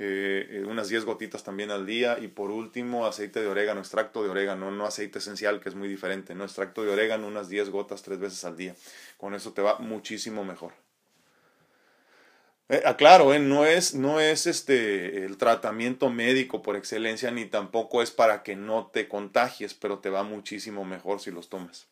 [0.00, 4.28] Eh, unas 10 gotitas también al día y por último aceite de orégano, extracto de
[4.28, 8.02] orégano, no aceite esencial que es muy diferente, no extracto de orégano, unas 10 gotas
[8.02, 8.76] tres veces al día.
[9.16, 10.72] Con eso te va muchísimo mejor.
[12.68, 18.02] Eh, aclaro, eh, no es, no es este el tratamiento médico por excelencia ni tampoco
[18.02, 21.88] es para que no te contagies, pero te va muchísimo mejor si los tomas.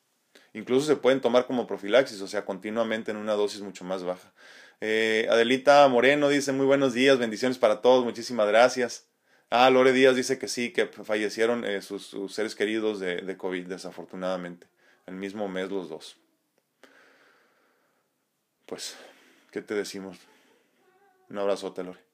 [0.53, 4.33] Incluso se pueden tomar como profilaxis, o sea, continuamente en una dosis mucho más baja.
[4.81, 9.09] Eh, Adelita Moreno dice muy buenos días, bendiciones para todos, muchísimas gracias.
[9.49, 13.67] Ah, Lore Díaz dice que sí, que fallecieron eh, sus, seres queridos de, de COVID,
[13.67, 14.67] desafortunadamente.
[15.07, 16.17] El mismo mes los dos.
[18.67, 18.97] Pues,
[19.53, 20.19] ¿qué te decimos?
[21.31, 22.06] Un abrazote, Lore.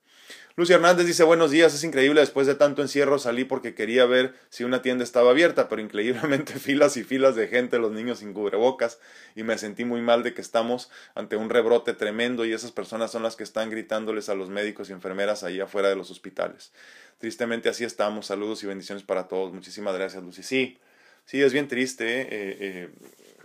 [0.55, 4.35] Lucy Hernández dice buenos días, es increíble, después de tanto encierro salí porque quería ver
[4.51, 8.35] si una tienda estaba abierta, pero increíblemente filas y filas de gente, los niños sin
[8.35, 8.99] cubrebocas,
[9.35, 13.11] y me sentí muy mal de que estamos ante un rebrote tremendo y esas personas
[13.11, 16.71] son las que están gritándoles a los médicos y enfermeras ahí afuera de los hospitales.
[17.17, 20.43] Tristemente así estamos, saludos y bendiciones para todos, muchísimas gracias Lucy.
[20.43, 20.79] Sí,
[21.25, 22.29] sí, es bien triste, ¿eh?
[22.31, 22.91] Eh,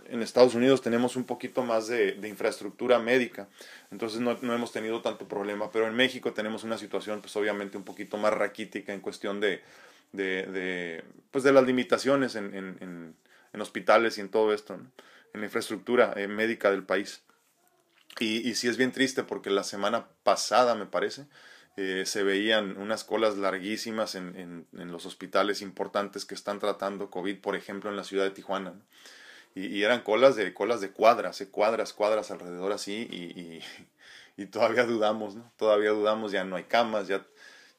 [0.08, 3.48] en Estados Unidos tenemos un poquito más de, infraestructura médica,
[3.90, 7.84] entonces no, hemos tenido tanto problema, pero en México tenemos una situación pues obviamente un
[7.84, 9.62] poquito más raquítica en cuestión de,
[10.12, 13.14] de, pues de las limitaciones en, en,
[13.52, 17.22] en, hospitales y en todo esto, en la infraestructura eh, médica del país.
[18.20, 21.26] Y, y sí es bien triste porque la semana pasada, me parece,
[21.76, 27.38] eh, se veían unas colas larguísimas en, en, los hospitales importantes que están tratando COVID,
[27.38, 28.74] por ejemplo, en la ciudad de Tijuana
[29.54, 33.62] y, eran colas de colas de cuadras, eh, cuadras, cuadras alrededor así y,
[34.42, 35.50] y, todavía dudamos, ¿no?
[35.56, 37.26] Todavía dudamos, ya no hay camas, ya,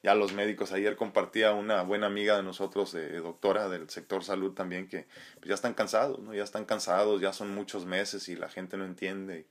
[0.02, 4.52] ya los médicos, ayer compartía una buena amiga de nosotros, eh, doctora del sector salud
[4.52, 5.06] también, que
[5.36, 6.34] pues, ya están cansados, ¿no?
[6.34, 9.46] Ya están cansados, ya son muchos meses y la gente no entiende.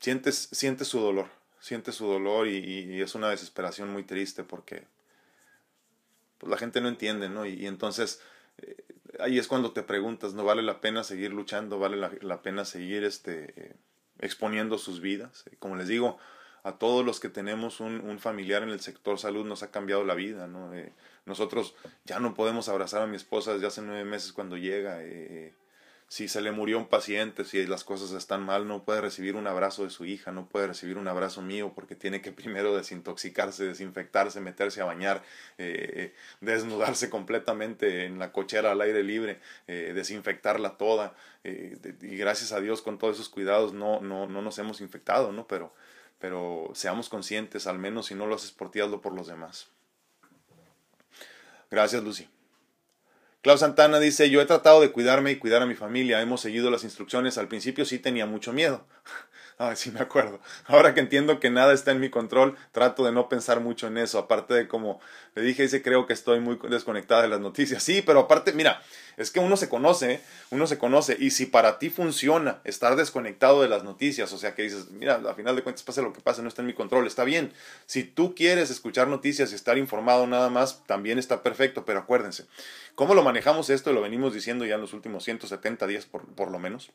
[0.00, 1.28] Sientes, sientes su dolor,
[1.60, 4.84] sientes su dolor y, y, es una desesperación muy triste porque
[6.38, 7.44] pues, la gente no entiende, ¿no?
[7.46, 8.20] Y, entonces
[8.62, 8.76] eh,
[9.20, 11.78] ahí es cuando te preguntas, ¿no vale la pena seguir luchando?
[11.78, 13.76] ¿Vale la, pena seguir este,
[14.18, 15.44] exponiendo sus vidas?
[15.50, 16.18] Eh, como les digo,
[16.62, 20.04] a todos los que tenemos un, un familiar en el sector salud nos ha cambiado
[20.04, 20.74] la vida, ¿no?
[20.74, 20.92] Eh,
[21.24, 25.02] nosotros ya no podemos abrazar a mi esposa desde hace nueve meses cuando llega.
[25.02, 25.54] Eh,
[26.08, 29.46] si se le murió un paciente, si las cosas están mal, no puede recibir un
[29.46, 33.66] abrazo de su hija, no puede recibir un abrazo mío porque tiene que primero desintoxicarse,
[33.66, 35.22] desinfectarse, meterse a bañar,
[35.58, 41.14] eh, desnudarse completamente en la cochera al aire libre, eh, desinfectarla toda.
[41.44, 45.30] Eh, y gracias a Dios con todos esos cuidados no, no, no nos hemos infectado,
[45.32, 45.46] ¿no?
[45.46, 45.74] Pero,
[46.18, 49.68] pero seamos conscientes, al menos si no lo haces por ti, por los demás.
[51.70, 52.26] Gracias, Lucy.
[53.40, 56.70] Clau Santana dice, yo he tratado de cuidarme y cuidar a mi familia, hemos seguido
[56.70, 58.86] las instrucciones, al principio sí tenía mucho miedo.
[59.60, 60.38] Ay, sí me acuerdo.
[60.66, 63.98] Ahora que entiendo que nada está en mi control, trato de no pensar mucho en
[63.98, 64.20] eso.
[64.20, 65.00] Aparte de como
[65.34, 67.82] le dije, dice, creo que estoy muy desconectada de las noticias.
[67.82, 68.80] Sí, pero aparte, mira,
[69.16, 71.16] es que uno se conoce, uno se conoce.
[71.18, 75.20] Y si para ti funciona estar desconectado de las noticias, o sea que dices, mira,
[75.28, 77.52] a final de cuentas pase lo que pase, no está en mi control, está bien.
[77.86, 81.84] Si tú quieres escuchar noticias y estar informado nada más, también está perfecto.
[81.84, 82.46] Pero acuérdense,
[82.94, 83.92] ¿cómo lo manejamos esto?
[83.92, 86.92] Lo venimos diciendo ya en los últimos 170 días por, por lo menos.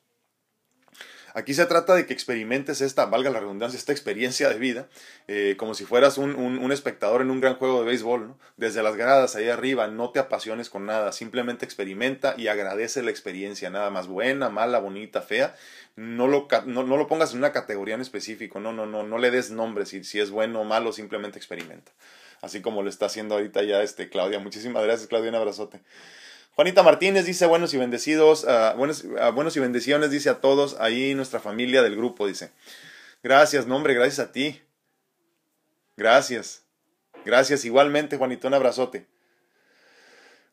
[1.36, 4.88] Aquí se trata de que experimentes esta, valga la redundancia, esta experiencia de vida,
[5.28, 8.39] eh, como si fueras un, un, espectador en un gran juego de béisbol, ¿no?
[8.58, 13.10] Desde las gradas ahí arriba, no te apasiones con nada, simplemente experimenta y agradece la
[13.10, 15.56] experiencia, nada más buena, mala, bonita, fea.
[15.96, 19.17] No lo, no, no lo pongas en una categoría en específico, no, no, no, no
[19.17, 21.91] le des nombre, si, si es bueno o malo, simplemente experimenta.
[22.41, 24.38] Así como lo está haciendo ahorita ya este Claudia.
[24.38, 25.82] Muchísimas gracias, Claudia, un abrazote.
[26.56, 30.80] Juanita Martínez dice buenos y bendecidos, uh, buenos, uh, buenos y bendiciones, dice a todos,
[30.80, 32.52] ahí nuestra familia del grupo, dice.
[33.24, 34.62] Gracias, nombre, gracias a ti.
[35.98, 36.63] Gracias.
[37.26, 39.08] Gracias, igualmente, Juanito, un abrazote.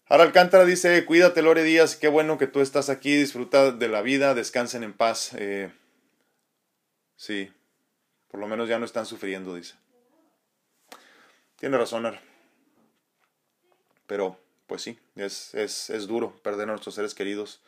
[0.09, 4.01] Ahora Alcántara dice, cuídate, Lore Díaz, qué bueno que tú estás aquí, disfruta de la
[4.01, 5.33] vida, descansen en paz.
[5.37, 5.71] Eh,
[7.17, 7.53] sí,
[8.29, 9.75] por lo menos ya no están sufriendo, dice.
[11.57, 12.21] Tiene razón, Ara.
[14.07, 17.61] Pero pues sí, es, es, es duro perder a nuestros seres queridos.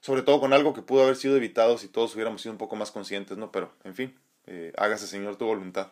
[0.00, 2.76] Sobre todo con algo que pudo haber sido evitado si todos hubiéramos sido un poco
[2.76, 3.50] más conscientes, ¿no?
[3.50, 5.90] Pero, en fin, eh, hágase Señor tu voluntad.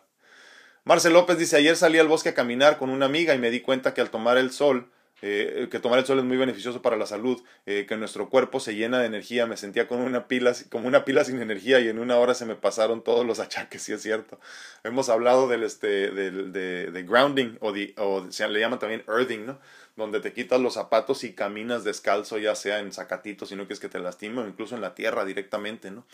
[0.85, 3.59] Marcel López dice, ayer salí al bosque a caminar con una amiga y me di
[3.59, 4.89] cuenta que al tomar el sol,
[5.21, 8.61] eh, que tomar el sol es muy beneficioso para la salud, eh, que nuestro cuerpo
[8.61, 11.89] se llena de energía, me sentía como una, pila, como una pila sin energía y
[11.89, 14.39] en una hora se me pasaron todos los achaques, sí es cierto.
[14.83, 19.45] Hemos hablado del, este, del, de, grounding o, de, o se le llama también earthing,
[19.45, 19.59] ¿no?
[19.99, 23.79] Donde te quitas los zapatos y caminas descalzo, ya sea en zacatitos, si no quieres
[23.79, 26.05] que te lastime, o incluso en la tierra directamente, ¿no?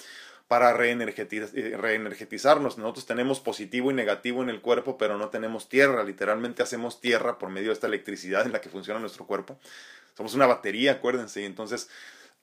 [0.49, 2.77] Para eh, reenergetizarnos.
[2.77, 6.03] Nosotros tenemos positivo y negativo en el cuerpo, pero no tenemos tierra.
[6.03, 9.57] Literalmente hacemos tierra por medio de esta electricidad en la que funciona nuestro cuerpo.
[10.15, 11.89] Somos una batería, acuérdense, y entonces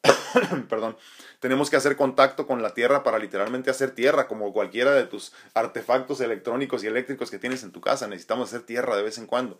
[0.69, 0.97] perdón,
[1.41, 5.33] tenemos que hacer contacto con la tierra para literalmente hacer tierra, como cualquiera de tus
[5.55, 8.07] artefactos electrónicos y eléctricos que tienes en tu casa.
[8.07, 9.59] Necesitamos hacer tierra de vez en cuando.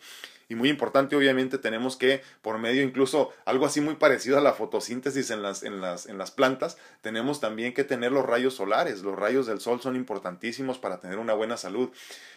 [0.49, 4.53] Y muy importante, obviamente, tenemos que, por medio incluso algo así muy parecido a la
[4.53, 9.03] fotosíntesis en las, en las, en las plantas, tenemos también que tener los rayos solares.
[9.03, 11.91] Los rayos del sol son importantísimos para tener una buena salud.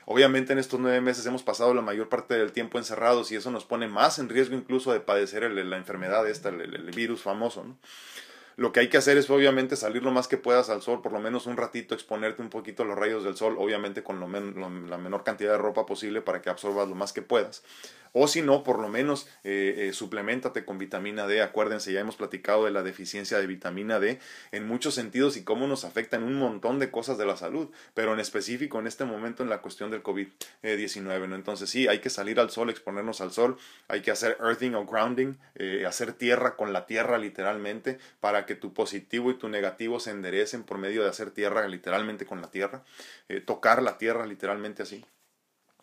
[0.05, 3.51] Obviamente en estos nueve meses hemos pasado la mayor parte del tiempo encerrados y eso
[3.51, 7.63] nos pone más en riesgo incluso de padecer la enfermedad esta, el, el virus famoso.
[7.63, 7.77] ¿no?
[8.57, 11.11] Lo que hay que hacer es obviamente salir lo más que puedas al sol, por
[11.11, 14.97] lo menos un ratito, exponerte un poquito a los rayos del sol, obviamente con la
[14.97, 17.63] menor cantidad de ropa posible para que absorbas lo más que puedas.
[18.17, 21.41] O si no, por lo menos eh, eh, suplementate con vitamina D.
[21.41, 24.19] Acuérdense, ya hemos platicado de la deficiencia de vitamina D
[24.53, 27.67] en muchos sentidos y cómo nos afecta en un montón de cosas de la salud,
[27.93, 31.27] pero en específico en este momento en la cuestión del COVID-19.
[31.27, 31.35] ¿no?
[31.35, 33.57] Entonces sí, hay que salir al sol, exponernos al sol,
[33.89, 38.55] hay que hacer earthing o grounding, eh, hacer tierra con la tierra literalmente para que
[38.55, 42.49] tu positivo y tu negativo se enderecen por medio de hacer tierra literalmente con la
[42.49, 42.85] tierra,
[43.43, 45.03] tocar la tierra literalmente así.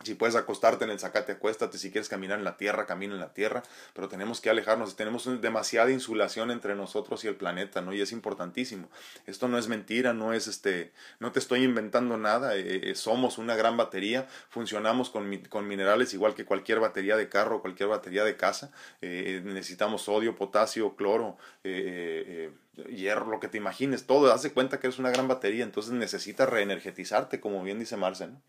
[0.02, 1.78] Si puedes acostarte en el zacate, acuéstate.
[1.78, 3.62] Si quieres caminar en la tierra, camina en la tierra.
[3.94, 4.96] Pero tenemos que alejarnos.
[4.96, 7.92] Tenemos demasiada insulación entre nosotros y el planeta, ¿no?
[7.92, 8.88] Y es importantísimo.
[9.26, 12.56] Esto no es mentira, no es este, no te estoy inventando nada.
[12.56, 14.26] Eh, eh, somos una gran batería.
[14.48, 18.72] Funcionamos con, con, minerales igual que cualquier batería de carro, cualquier batería de casa.
[19.00, 24.06] Eh, necesitamos sodio, potasio, cloro, hierro, lo que te imagines.
[24.06, 24.32] Todo.
[24.32, 25.64] Haz de cuenta que eres una gran batería.
[25.64, 28.30] Entonces necesitas reenergetizarte, como bien dice Marcel.
[28.30, 28.40] No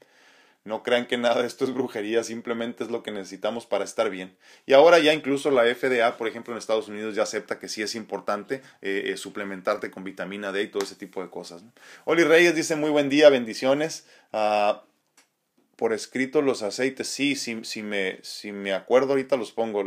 [0.84, 4.36] crean que nada de esto es brujería, simplemente es lo que necesitamos para estar bien.
[4.66, 7.82] Y ahora ya incluso la FDA, por ejemplo, en Estados Unidos ya acepta que sí
[7.82, 11.64] es importante eh, eh, suplementarte con vitamina D y todo ese tipo de cosas.
[12.06, 14.06] Oli Reyes dice muy buen día, bendiciones.
[14.32, 14.84] Ah,
[15.84, 19.84] por escrito los aceites, sí, si, si, me, si me acuerdo ahorita los pongo.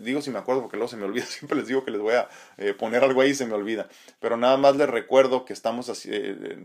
[0.00, 1.26] digo si me acuerdo porque luego se me olvida.
[1.26, 3.86] Siempre les digo que les voy a eh, poner algo ahí y se me olvida.
[4.20, 6.10] Pero nada más les recuerdo que estamos, así,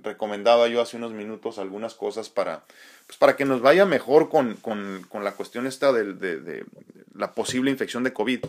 [0.01, 2.63] recomendaba yo hace unos minutos algunas cosas para
[3.05, 6.63] pues para que nos vaya mejor con, con, con la cuestión esta de, de,
[7.13, 8.45] la posible infección de COVID,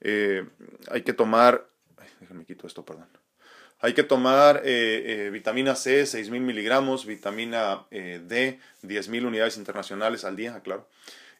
[0.00, 0.46] eh,
[0.90, 1.68] hay que tomar,
[2.20, 3.08] déjenme quito esto, perdón.
[3.84, 10.24] Hay que tomar eh, eh, vitamina C, 6.000 miligramos, vitamina eh, D, 10.000 unidades internacionales
[10.24, 10.88] al día, claro,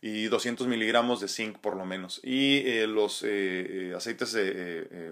[0.03, 2.21] y 200 miligramos de zinc por lo menos.
[2.23, 3.25] Y los
[3.97, 4.37] aceites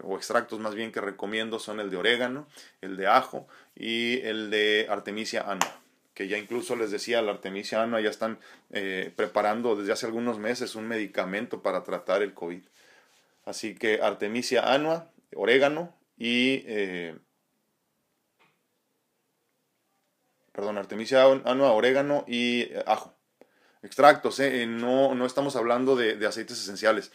[0.03, 2.47] o extractos más bien que recomiendo son el de orégano,
[2.83, 5.81] el de ajo y el de artemisia annua
[6.13, 8.39] que ya incluso les decía, la artemisia annua ya están
[9.17, 12.61] preparando desde hace algunos meses un medicamento para tratar el COVID.
[13.47, 17.19] Así que artemisia annua, orégano, y eh,
[20.53, 23.17] perdón, artemisia anua, orégano y eh, ajo.
[23.83, 27.11] Extractos, eh, no, no estamos hablando de, de, aceites esenciales.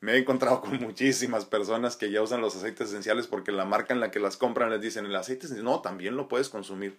[0.00, 3.92] Me he encontrado con muchísimas personas que ya usan los aceites esenciales porque la marca
[3.92, 6.98] en la que las compran les dicen el aceite esencial, no, también lo puedes consumir.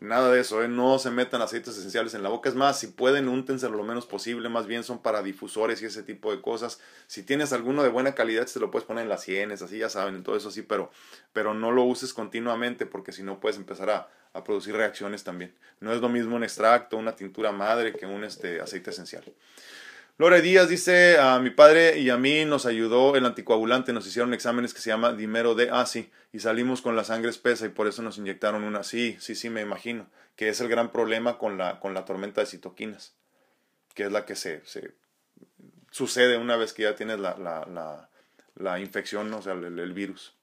[0.00, 0.68] Nada de eso, ¿eh?
[0.68, 2.48] no se metan aceites esenciales en la boca.
[2.48, 4.48] Es más, si pueden, úntenselo lo menos posible.
[4.48, 6.80] Más bien son para difusores y ese tipo de cosas.
[7.06, 9.90] Si tienes alguno de buena calidad, se lo puedes poner en las sienes, así ya
[9.90, 10.90] saben, en todo eso sí, pero,
[11.34, 15.54] pero no lo uses continuamente porque si no puedes empezar a, a, producir reacciones también.
[15.80, 19.24] No es lo mismo un extracto, una tintura madre que un este, aceite esencial.
[20.18, 24.34] Lore Díaz dice, a mi padre y a mí nos ayudó el anticoagulante, nos hicieron
[24.34, 27.70] exámenes que se llama dimero D, ah sí, y salimos con la sangre espesa y
[27.70, 30.06] por eso nos inyectaron una, sí, sí, sí, me imagino,
[30.36, 33.14] que es el gran problema con la, con la tormenta de citoquinas,
[33.94, 34.92] que es la que se, se
[35.90, 38.10] sucede una vez que ya tienes la, la, la,
[38.56, 40.34] la infección, o sea, el virus.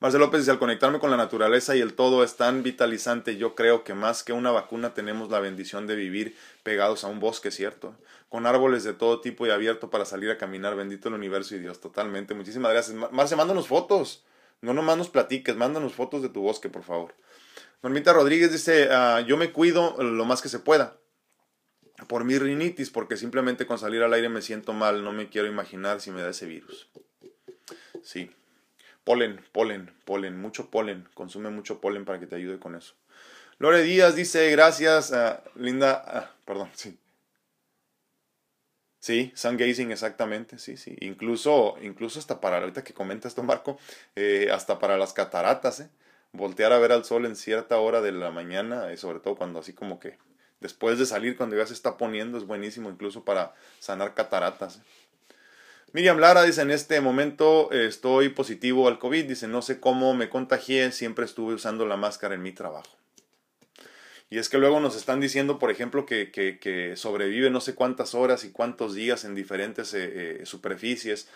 [0.00, 3.54] Marcelo López dice, al conectarme con la naturaleza y el todo es tan vitalizante, yo
[3.54, 7.50] creo que más que una vacuna tenemos la bendición de vivir pegados a un bosque,
[7.50, 7.94] ¿cierto?
[8.30, 11.58] Con árboles de todo tipo y abierto para salir a caminar, bendito el universo y
[11.58, 12.32] Dios, totalmente.
[12.32, 12.96] Muchísimas gracias.
[13.12, 14.24] Marce, mándanos fotos,
[14.62, 17.14] no nos platiques, mándanos fotos de tu bosque, por favor.
[17.82, 20.96] Normita Rodríguez dice, ah, yo me cuido lo más que se pueda
[22.08, 25.46] por mi rinitis, porque simplemente con salir al aire me siento mal, no me quiero
[25.46, 26.88] imaginar si me da ese virus.
[28.02, 28.30] Sí,
[29.04, 31.08] Polen, polen, polen, mucho polen.
[31.14, 32.94] Consume mucho polen para que te ayude con eso.
[33.58, 35.12] Lore Díaz dice, gracias,
[35.54, 36.98] Linda, ah, perdón, sí.
[39.00, 40.96] Sí, sun gazing, exactamente, sí, sí.
[41.00, 43.78] Incluso, incluso hasta para, ahorita que comenta esto Marco,
[44.14, 45.90] eh, hasta para las cataratas, ¿eh?
[46.32, 49.58] Voltear a ver al sol en cierta hora de la mañana, y sobre todo cuando
[49.60, 50.18] así como que
[50.60, 54.76] después de salir, cuando ya se está poniendo, es buenísimo incluso para sanar cataratas.
[54.78, 54.80] ¿eh?
[55.92, 60.28] Miriam Lara dice, en este momento estoy positivo al COVID, dice, no sé cómo me
[60.28, 62.96] contagié, siempre estuve usando la máscara en mi trabajo.
[64.30, 68.14] Y es que luego nos están diciendo, por ejemplo, que, que, sobrevive no sé cuántas
[68.14, 71.28] horas y cuántos días en diferentes eh, eh, superficies.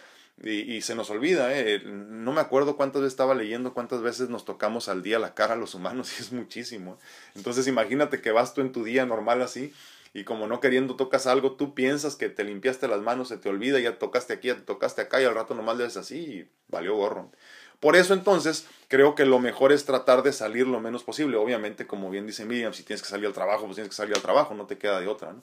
[0.43, 4.45] Y, se nos olvida, eh, no me acuerdo cuántas veces estaba leyendo, cuántas veces nos
[4.45, 6.99] tocamos al día la cara a los humanos, y es muchísimo.
[7.35, 9.73] Entonces imagínate que vas tú en tu día normal así
[10.15, 13.49] y como no queriendo tocas algo, tú piensas que te limpiaste las manos, se te
[13.49, 16.17] olvida, ya tocaste aquí, ya te tocaste acá y al rato nomás le haces así
[16.17, 17.33] y valió gorro.
[17.81, 21.37] Por eso entonces creo que lo mejor es tratar de salir lo menos posible.
[21.37, 24.15] Obviamente, como bien dice Miriam, si tienes que salir al trabajo, pues tienes que salir
[24.15, 25.35] al trabajo, no te queda de otra.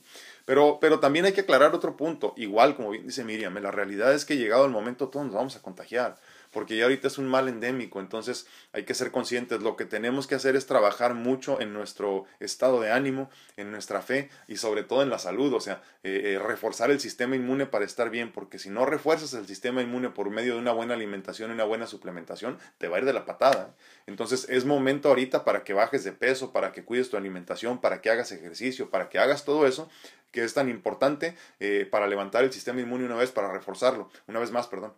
[0.46, 2.32] Pero, pero también hay que aclarar otro punto.
[2.36, 5.54] Igual, como bien dice Miriam, la realidad es que llegado el momento todos nos vamos
[5.54, 6.16] a contagiar
[6.52, 9.62] porque ya ahorita es un mal endémico, entonces hay que ser conscientes.
[9.62, 14.02] Lo que tenemos que hacer es trabajar mucho en nuestro estado de ánimo, en nuestra
[14.02, 17.66] fe y sobre todo en la salud, o sea, eh, eh, reforzar el sistema inmune
[17.66, 20.94] para estar bien, porque si no refuerzas el sistema inmune por medio de una buena
[20.94, 23.74] alimentación y una buena suplementación, te va a ir de la patada.
[24.06, 28.00] Entonces es momento ahorita para que bajes de peso, para que cuides tu alimentación, para
[28.00, 29.88] que hagas ejercicio, para que hagas todo eso
[30.32, 34.40] que es tan importante eh, para levantar el sistema inmune una vez, para reforzarlo, una
[34.40, 34.94] vez más, perdón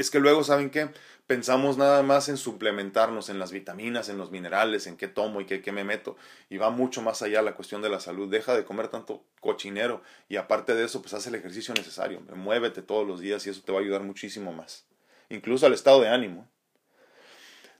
[0.00, 0.90] es que luego, ¿saben qué?
[1.26, 5.46] Pensamos nada más en suplementarnos en las vitaminas, en los minerales, en qué tomo y
[5.46, 6.16] qué, qué me meto.
[6.48, 8.28] Y va mucho más allá la cuestión de la salud.
[8.28, 12.20] Deja de comer tanto cochinero y aparte de eso, pues haz el ejercicio necesario.
[12.34, 14.86] Muévete todos los días y eso te va a ayudar muchísimo más.
[15.28, 16.48] Incluso al estado de ánimo.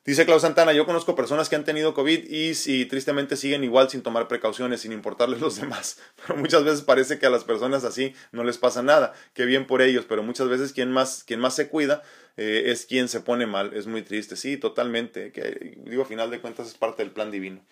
[0.02, 3.90] Dice Klaus Santana, yo conozco personas que han tenido COVID y si tristemente siguen igual
[3.90, 5.98] sin tomar precauciones, sin importarles los demás.
[6.16, 9.12] Pero muchas veces parece que a las personas así no les pasa nada.
[9.34, 12.02] Qué bien por ellos, pero muchas veces quien más, quien más se cuida
[12.38, 13.74] eh, es quien se pone mal.
[13.74, 14.36] Es muy triste.
[14.36, 15.32] Sí, totalmente.
[15.32, 17.62] Que, digo, a final de cuentas es parte del plan divino.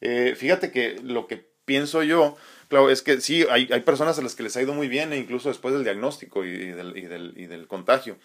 [0.00, 2.36] Eh, fíjate que lo que pienso yo,
[2.68, 5.12] claro, es que sí, hay, hay, personas a las que les ha ido muy bien,
[5.12, 8.16] e incluso después del diagnóstico y del, y del, y del contagio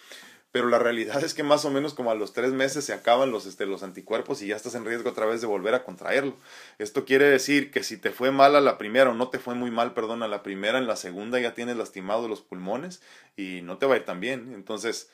[0.52, 3.32] pero la realidad es que más o menos como a los tres meses se acaban
[3.32, 6.36] los, este, los anticuerpos y ya estás en riesgo otra vez de volver a contraerlo.
[6.78, 9.56] Esto quiere decir que si te fue mal a la primera o no te fue
[9.56, 13.02] muy mal, perdón, a la primera, en la segunda ya tienes lastimado los pulmones
[13.38, 14.54] y no te va a ir tan bien.
[14.54, 15.10] Entonces,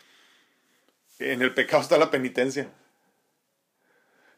[1.20, 2.70] en el pecado está la penitencia.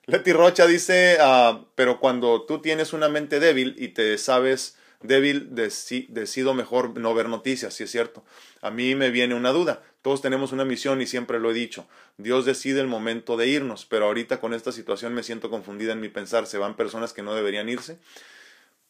[0.06, 5.50] Leti Rocha dice, ah, pero cuando tú tienes una mente débil y te sabes débil,
[5.54, 8.24] decido mejor no ver noticias, si es cierto.
[8.62, 9.84] A mí me viene una duda.
[10.02, 11.86] Todos tenemos una misión y siempre lo he dicho.
[12.18, 16.00] Dios decide el momento de irnos, pero ahorita con esta situación me siento confundida en
[16.00, 16.48] mi pensar.
[16.48, 17.98] ¿Se van personas que no deberían irse?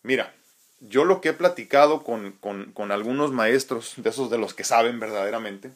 [0.03, 0.33] Mira,
[0.79, 4.99] yo lo que he platicado con, con, algunos maestros, de esos de los que saben
[4.99, 5.71] verdaderamente,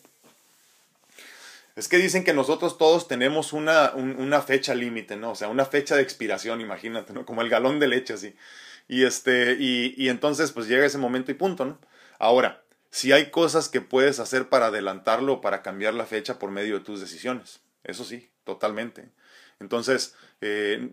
[1.76, 5.32] es que dicen que nosotros todos tenemos una, una fecha límite, ¿no?
[5.32, 7.26] O sea, una fecha de expiración, imagínate, ¿no?
[7.26, 8.36] Como el galón de leche, así.
[8.92, 11.80] Y, este, y, y entonces, pues llega ese momento y punto, ¿no?
[12.20, 16.52] Ahora, si hay cosas que puedes hacer para adelantarlo o para cambiar la fecha por
[16.52, 17.62] medio de tus decisiones.
[17.86, 19.08] Eso sí, totalmente.
[19.62, 20.90] Entonces, eh,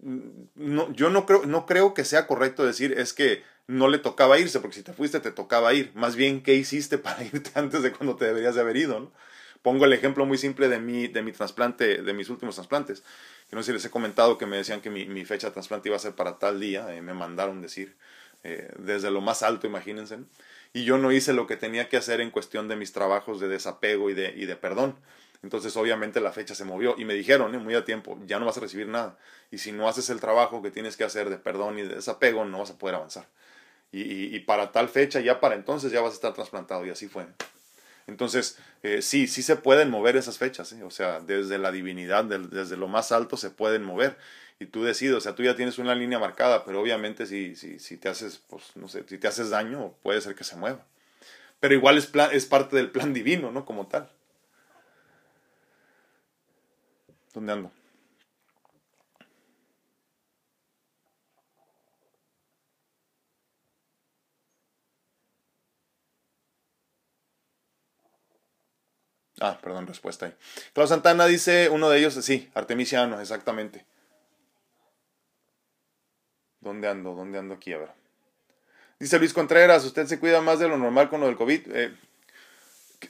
[0.00, 4.38] no, yo no creo, no creo que sea correcto decir es que no le tocaba
[4.38, 5.92] irse, porque si te fuiste te tocaba ir.
[5.94, 9.00] Más bien, ¿qué hiciste para irte antes de cuando te deberías de haber ido?
[9.00, 9.12] ¿no?
[9.62, 13.02] Pongo el ejemplo muy simple de mi, de mi trasplante, de mis últimos trasplantes.
[13.50, 15.88] Que no sé si les he comentado que me decían que mi, fecha de trasplante
[15.88, 16.94] iba a ser para tal día.
[16.94, 17.96] Eh, me mandaron decir
[18.44, 20.18] eh, desde lo más alto, imagínense.
[20.72, 23.48] Y yo no hice lo que tenía que hacer en cuestión de mis trabajos de
[23.48, 24.96] desapego y de, y de perdón.
[25.42, 28.46] Entonces, obviamente, la fecha se movió y me dijeron, eh, muy a tiempo, ya no
[28.46, 29.16] vas a recibir nada.
[29.50, 32.44] Y si no haces el trabajo que tienes que hacer de perdón y de desapego,
[32.44, 33.26] no vas a poder avanzar.
[33.90, 36.84] Y, para tal fecha, ya para entonces, ya vas a estar trasplantado.
[36.84, 37.26] Y así fue.
[38.08, 40.82] Entonces, eh, sí, sí se pueden mover esas fechas, ¿eh?
[40.82, 44.16] o sea, desde la divinidad, desde lo más alto se pueden mover.
[44.58, 47.78] Y tú decides, o sea, tú ya tienes una línea marcada, pero obviamente si, si,
[47.78, 50.84] si te haces, pues, no sé, si te haces daño, puede ser que se mueva.
[51.60, 53.66] Pero igual es, es parte del plan divino, ¿no?
[53.66, 54.10] Como tal.
[57.34, 57.72] ¿Dónde ando?
[69.40, 70.34] Ah, perdón, respuesta ahí.
[70.72, 73.84] Claudio Santana dice, uno de ellos, sí, Artemisiano, exactamente.
[76.60, 77.14] ¿Dónde ando?
[77.14, 77.72] ¿Dónde ando aquí?
[77.72, 77.90] A ver.
[78.98, 81.60] Dice Luis Contreras, usted se cuida más de lo normal con lo del COVID.
[81.72, 81.94] Eh,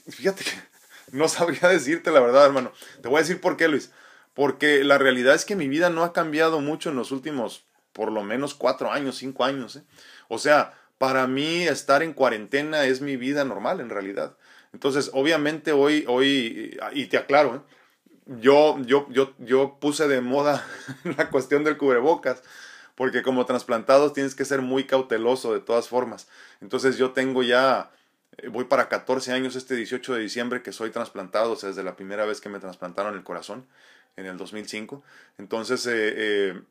[0.09, 0.51] fíjate que
[1.17, 2.73] no sabría decirte la verdad, hermano.
[3.01, 3.91] Te voy a decir por qué, Luis.
[4.35, 8.13] Porque la realidad es que mi vida no ha cambiado mucho en los últimos, por
[8.13, 9.77] lo menos, cuatro años, cinco años.
[9.77, 9.83] ¿eh?
[10.29, 14.37] O sea, para mí estar en cuarentena es mi vida normal, en realidad.
[14.79, 17.61] Entonces, obviamente hoy, hoy y te aclaro, ¿eh?
[18.27, 20.65] yo, yo, yo, yo puse de moda
[21.17, 22.45] la cuestión del cubrebocas,
[22.95, 26.29] porque como trasplantados tienes que ser muy cauteloso de todas formas.
[26.61, 27.91] Entonces yo tengo ya,
[28.37, 31.83] eh, voy para 14 años este 18 de diciembre que soy trasplantado, o sea, desde
[31.83, 33.67] la primera vez que me trasplantaron el corazón,
[34.15, 35.03] en el 2005.
[35.39, 36.63] Entonces, eh, eh,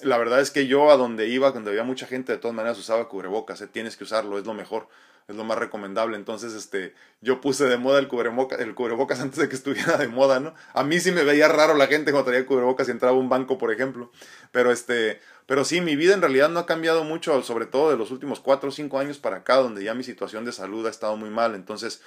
[0.00, 2.78] la verdad es que yo a donde iba, donde había mucha gente, de todas maneras
[2.78, 4.86] usaba cubrebocas, tienes que usarlo, es lo mejor
[5.28, 6.16] es lo más recomendable.
[6.16, 10.08] Entonces, este, yo puse de moda el cubrebocas, el cubrebocas antes de que estuviera de
[10.08, 10.54] moda, ¿no?
[10.72, 13.28] A mí sí me veía raro la gente cuando traía cubrebocas y entraba a un
[13.28, 14.10] banco, por ejemplo.
[14.52, 17.96] Pero este, pero sí, mi vida en realidad no ha cambiado mucho, sobre todo de
[17.96, 20.90] los últimos cuatro o cinco años para acá, donde ya mi situación de salud ha
[20.90, 21.54] estado muy mal.
[21.54, 22.02] Entonces,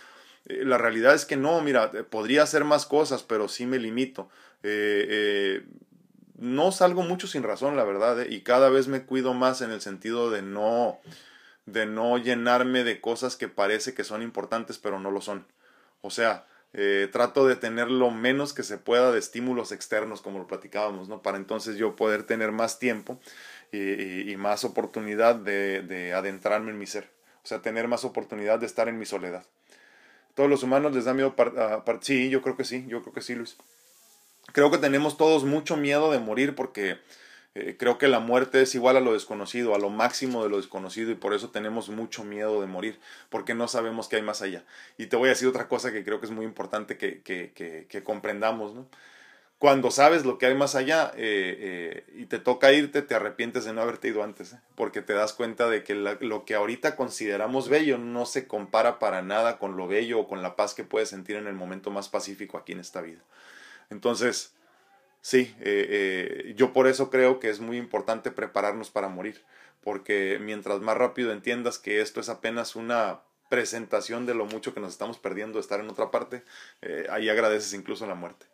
[0.45, 3.79] eh, la realidad es que no, mira, eh, podría hacer más cosas, pero sí me
[3.79, 4.29] limito.
[4.63, 5.65] Eh,
[6.37, 9.81] no salgo mucho sin razón, la verdad, y cada vez me cuido más en el
[9.81, 10.99] sentido de no
[11.71, 15.45] de no llenarme de cosas que parece que son importantes pero no lo son.
[16.01, 20.39] O sea, eh, trato de tener lo menos que se pueda de estímulos externos como
[20.39, 21.21] lo platicábamos, ¿no?
[21.21, 23.19] Para entonces yo poder tener más tiempo
[23.71, 27.09] y, más oportunidad de, de, adentrarme en mi ser.
[27.43, 29.45] O sea, tener más oportunidad de estar en mi soledad.
[30.35, 31.35] Todos los humanos les da miedo.
[32.01, 33.57] sí, yo creo que sí, yo creo que sí, Luis.
[34.53, 36.97] Creo que tenemos todos mucho miedo de morir porque
[37.59, 40.57] eh, creo que la muerte es igual a lo desconocido, a lo máximo de lo
[40.57, 42.99] desconocido y por eso tenemos mucho miedo de morir,
[43.29, 44.63] porque no sabemos qué hay más allá.
[44.97, 48.73] Y te voy a decir otra cosa que creo que es muy importante que, comprendamos.
[49.57, 53.65] Cuando sabes lo que hay más allá eh, eh, y te toca irte, te arrepientes
[53.65, 57.67] de no haberte ido antes, porque te das cuenta de que lo que ahorita consideramos
[57.67, 61.09] bello no se compara para nada con lo bello o con la paz que puedes
[61.09, 63.19] sentir en el momento más pacífico aquí en esta vida.
[63.89, 64.53] Entonces,
[65.21, 69.43] Sí, eh, eh, yo por eso creo que es muy importante prepararnos para morir,
[69.81, 74.79] porque mientras más rápido entiendas que esto es apenas una presentación de lo mucho que
[74.79, 76.43] nos estamos perdiendo de estar en otra parte,
[76.81, 78.45] eh, ahí agradeces incluso la muerte.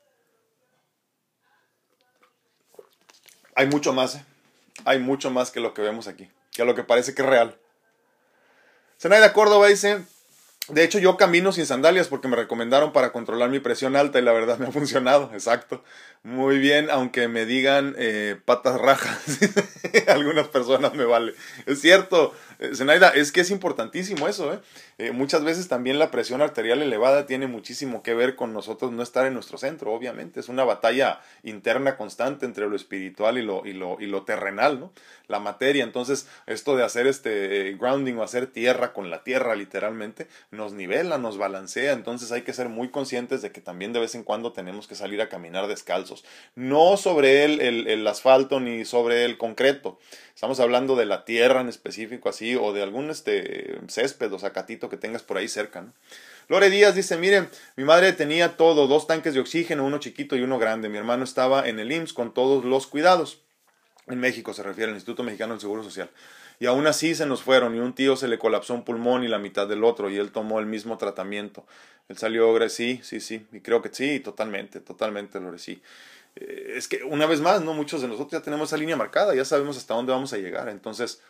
[3.53, 4.21] Hay mucho más,
[4.85, 7.57] hay mucho más que lo que vemos aquí, que lo que parece que es real.
[8.99, 10.03] Zenaida Córdoba dice,
[10.69, 14.23] De hecho, yo camino sin sandalias porque me recomendaron para controlar mi presión alta y
[14.23, 15.83] la verdad me ha funcionado, exacto.
[16.23, 19.19] Muy bien, aunque me digan eh, patas rajas,
[20.07, 21.35] algunas personas me vale.
[21.67, 22.33] Es cierto,
[22.73, 24.59] Zenaida, es que es importantísimo eso, ¿eh?
[24.97, 25.11] ¿eh?
[25.11, 29.25] Muchas veces también la presión arterial elevada tiene muchísimo que ver con nosotros no estar
[29.25, 30.39] en nuestro centro, obviamente.
[30.39, 34.79] Es una batalla interna constante entre lo espiritual y lo, y lo, y lo terrenal,
[34.79, 34.91] ¿no?
[35.27, 35.83] La materia.
[35.83, 41.17] Entonces, esto de hacer este grounding o hacer tierra con la tierra, literalmente, nos nivela,
[41.17, 41.93] nos balancea.
[41.93, 44.95] Entonces hay que ser muy conscientes de que también de vez en cuando tenemos que
[44.95, 46.23] salir a caminar descalzos
[46.55, 49.99] no sobre el, el, asfalto ni sobre el concreto.
[50.35, 54.89] Estamos hablando de la tierra en específico así o de algún este, césped o zacatito
[54.89, 55.81] que tengas por ahí cerca.
[55.81, 55.93] ¿no?
[56.49, 60.41] Lore Díaz dice, miren, mi madre tenía todo, dos tanques de oxígeno, uno chiquito y
[60.41, 60.89] uno grande.
[60.89, 63.43] Mi hermano estaba en el IMSS con todos los cuidados.
[64.07, 66.09] En México se refiere al Instituto Mexicano del Seguro Social.
[66.59, 69.29] Y aún así se nos fueron y un tío se le colapsó un pulmón y
[69.29, 71.65] la mitad del otro y él tomó el mismo tratamiento.
[72.09, 75.81] Él salió, sí, sí, sí, y creo que sí, totalmente, totalmente, Lore, sí.
[76.35, 77.73] Eh, es que una vez más, ¿no?
[77.73, 80.69] Muchos de nosotros ya tenemos esa línea marcada, ya sabemos hasta dónde vamos a llegar.
[80.69, 81.21] Entonces,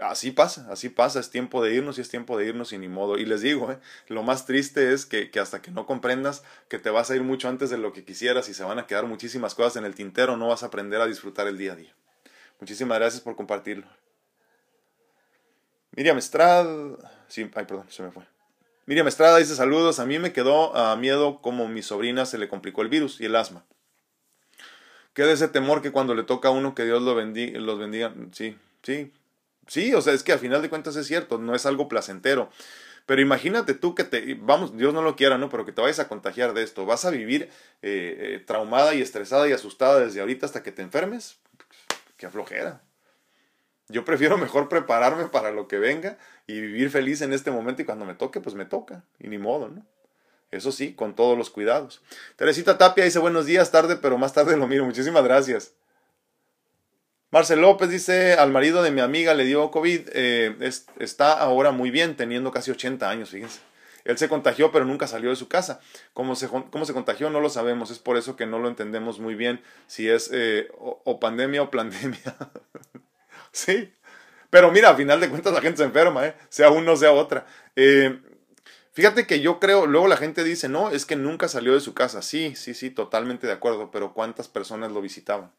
[0.00, 2.88] así pasa, así pasa, es tiempo de irnos y es tiempo de irnos y ni
[2.88, 3.18] modo.
[3.18, 3.78] Y les digo, ¿eh?
[4.08, 7.22] lo más triste es que, que, hasta que no comprendas que te vas a ir
[7.22, 9.94] mucho antes de lo que quisieras y se van a quedar muchísimas cosas en el
[9.94, 11.94] tintero, no vas a aprender a disfrutar el día a día.
[12.60, 13.86] Muchísimas gracias por compartirlo.
[15.92, 16.96] Miriam Estrada.
[17.28, 18.24] Sí, ay, perdón, se me fue.
[18.86, 19.98] Miriam Estrada dice saludos.
[19.98, 23.24] A mí me quedó a miedo como mi sobrina se le complicó el virus y
[23.24, 23.64] el asma.
[25.16, 28.12] Queda ese temor que cuando le toca a uno que Dios lo bendiga, los bendiga.
[28.32, 29.14] Sí, sí,
[29.66, 32.50] sí, o sea, es que a final de cuentas es cierto, no es algo placentero.
[33.06, 35.48] Pero imagínate tú que te, vamos, Dios no lo quiera, ¿no?
[35.48, 36.84] Pero que te vayas a contagiar de esto.
[36.84, 37.44] Vas a vivir
[37.80, 41.38] eh, eh, traumada y estresada y asustada desde ahorita hasta que te enfermes.
[42.18, 42.82] Qué aflojera.
[43.88, 47.86] Yo prefiero mejor prepararme para lo que venga y vivir feliz en este momento y
[47.86, 49.02] cuando me toque, pues me toca.
[49.18, 49.86] Y ni modo, ¿no?
[50.56, 52.02] Eso sí, con todos los cuidados.
[52.36, 54.84] Teresita Tapia dice buenos días, tarde, pero más tarde lo miro.
[54.84, 55.72] Muchísimas gracias.
[57.30, 60.56] Marcel López dice, al marido de mi amiga le dio COVID, eh,
[60.98, 63.60] está ahora muy bien, teniendo casi 80 años, fíjense.
[64.06, 65.80] Él se contagió, pero nunca salió de su casa.
[66.12, 67.28] ¿Cómo se, se contagió?
[67.28, 67.90] No lo sabemos.
[67.90, 71.70] Es por eso que no lo entendemos muy bien si es eh, o, pandemia o
[71.70, 72.20] pandemia.
[73.52, 73.90] Sí.
[74.50, 76.34] Pero mira, a final de cuentas la gente se enferma, ¿eh?
[76.50, 77.46] sea uno, sea otra.
[77.74, 78.20] Eh,
[78.96, 81.92] fíjate que yo creo, luego la gente dice, no, es que nunca salió de su
[81.92, 82.22] casa.
[82.22, 85.52] Sí, sí, sí, totalmente de acuerdo, pero ¿cuántas personas lo visitaban?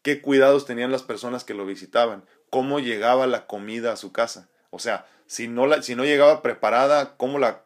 [0.00, 2.24] ¿Qué cuidados tenían las personas que lo visitaban?
[2.48, 4.48] ¿Cómo llegaba la comida a su casa?
[4.70, 7.62] O sea, si no, la, si no llegaba preparada, ¿cómo la,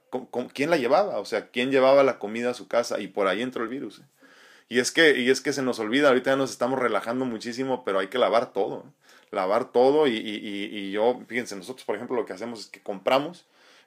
[0.52, 1.20] ¿quién la llevaba?
[1.20, 2.98] O sea, ¿quién llevaba la comida a su casa?
[2.98, 4.00] Y por ahí entró el virus.
[4.00, 4.02] ¿eh?
[4.68, 7.84] Y es que, y es que se nos olvida, ahorita ya nos estamos relajando muchísimo,
[7.84, 8.92] pero hay que lavar todo
[9.34, 13.44] lavar todo y, y, yo, fíjense, nosotros por ejemplo lo que hacemos es que compramos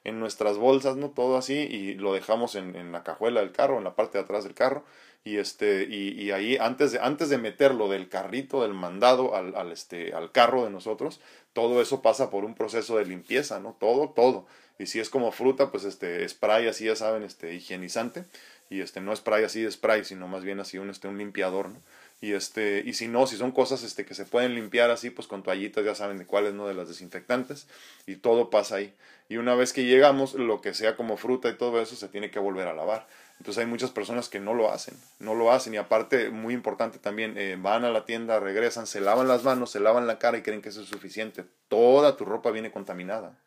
[0.08, 1.10] en nuestras bolsas, ¿no?
[1.10, 4.24] Todo así y lo dejamos en, en la cajuela del carro, en la parte de
[4.24, 4.84] atrás del carro
[5.24, 9.72] y este y, y, ahí antes de antes de meterlo del carrito del mandado al,
[9.72, 11.20] este al carro de nosotros
[11.52, 14.46] todo eso pasa por un proceso de limpieza no todo todo
[14.78, 18.24] y si es como fruta pues este spray así ya saben este higienizante
[18.70, 21.68] y este no spray así de spray sino más bien así un este un limpiador
[21.68, 21.80] ¿no?
[22.20, 25.28] Y este y si no si son cosas este que se pueden limpiar así pues
[25.28, 27.66] con toallitas ya saben de cuáles no de las desinfectantes
[28.06, 28.94] y todo pasa ahí.
[29.28, 32.30] Y una vez que llegamos lo que sea como fruta y todo eso se tiene
[32.30, 33.06] que volver a lavar.
[33.38, 35.74] Entonces hay muchas personas que no lo hacen no lo hacen.
[35.74, 39.70] Y aparte muy importante también eh, van a la tienda regresan se lavan las manos
[39.70, 41.44] se lavan la cara y creen que eso es suficiente.
[41.68, 43.38] Toda tu ropa viene contaminada.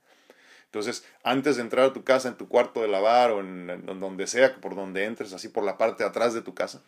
[0.72, 4.26] Entonces, antes de entrar a tu casa, en tu cuarto de lavar o en, donde
[4.26, 6.82] sea, por donde entres, así por la parte atrás de tu casa,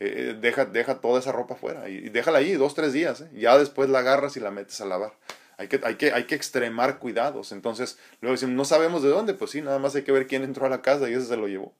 [0.00, 3.20] eh, deja, deja toda esa ropa fuera y, déjala ahí dos, tres días.
[3.22, 3.30] ¿eh?
[3.34, 5.12] Ya después la agarras y la metes a lavar.
[5.56, 7.50] Hay que, hay, que, hay que extremar cuidados.
[7.50, 9.34] Entonces, luego decimos, no sabemos de dónde.
[9.34, 11.36] Pues sí, nada más hay que ver quién entró a la casa y ese se
[11.36, 11.74] lo llevó.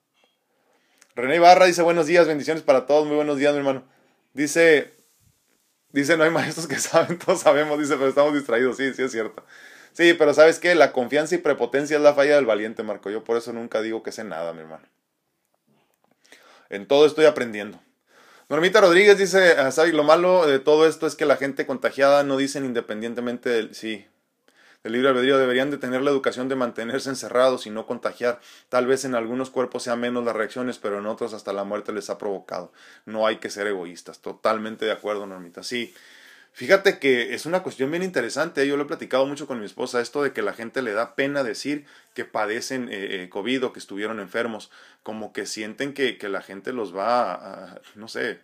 [1.14, 3.07] René Ibarra dice, buenos días, bendiciones para todos.
[3.07, 3.85] Muy buenos días, mi hermano.
[4.35, 4.95] Dice,
[5.93, 8.77] dice, no hay maestros que saben, todos sabemos, dice, pero estamos distraídos.
[8.77, 9.45] Sí, sí es cierto.
[9.93, 10.75] Sí, pero ¿sabes qué?
[10.75, 13.11] La confianza y prepotencia es la falla del valiente, Marco.
[13.11, 14.87] Yo por eso nunca digo que sé nada, mi hermano.
[16.69, 17.81] En todo estoy aprendiendo.
[18.49, 19.92] Normita Rodríguez dice, ah, ¿sabes?
[19.92, 23.74] Lo malo de todo esto es que la gente contagiada no dicen independientemente del...
[23.74, 24.07] Sí,
[24.82, 28.40] del libre albedrío deberían de tener la educación de mantenerse encerrados y no contagiar.
[28.68, 31.92] Tal vez en algunos cuerpos sean menos las reacciones, pero en otros hasta la muerte
[31.92, 32.72] les ha provocado.
[33.05, 34.20] No hay que ser egoístas.
[34.20, 35.62] Totalmente de acuerdo, Normita.
[35.62, 35.92] Sí,
[36.59, 40.01] Fíjate que es una cuestión bien interesante, yo lo he platicado mucho con mi esposa,
[40.01, 43.73] esto de que la gente le da pena decir que padecen eh, eh, COVID o
[43.73, 44.73] que estuvieron enfermos,
[45.05, 48.41] como que sienten que, que la gente los va a, no sé,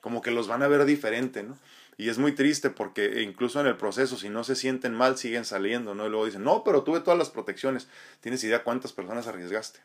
[0.00, 1.58] como que los van a ver diferente, ¿no?
[1.98, 5.44] Y es muy triste porque incluso en el proceso, si no se sienten mal, siguen
[5.44, 6.06] saliendo, ¿no?
[6.06, 7.86] Y luego dicen, no, pero tuve todas las protecciones.
[8.22, 9.80] ¿Tienes idea cuántas personas arriesgaste?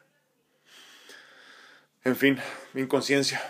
[2.06, 2.40] En fin,
[2.76, 3.42] inconsciencia.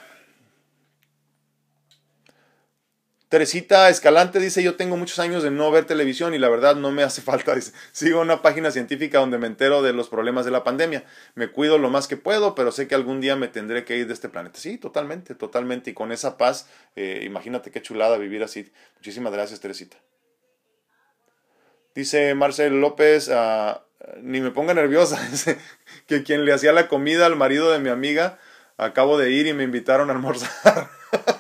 [3.30, 6.92] Teresita Escalante dice, yo tengo muchos años de no ver televisión y la verdad no
[6.92, 7.54] me hace falta.
[7.92, 11.04] sigo una página científica donde me entero de los problemas de la pandemia.
[11.36, 14.08] Me cuido lo más que puedo, pero sé que algún día me tendré que ir
[14.08, 14.60] de este planeta.
[14.60, 15.92] Sí, totalmente, totalmente.
[15.92, 18.72] Y con esa paz, eh, imagínate qué chulada vivir así.
[18.96, 19.98] Muchísimas gracias, Teresita.
[21.94, 23.84] Dice Marcel López, ah,
[24.22, 25.20] ni me ponga nerviosa,
[26.08, 28.40] que quien le hacía la comida al marido de mi amiga,
[28.78, 30.90] acabo de ir y me invitaron a almorzar.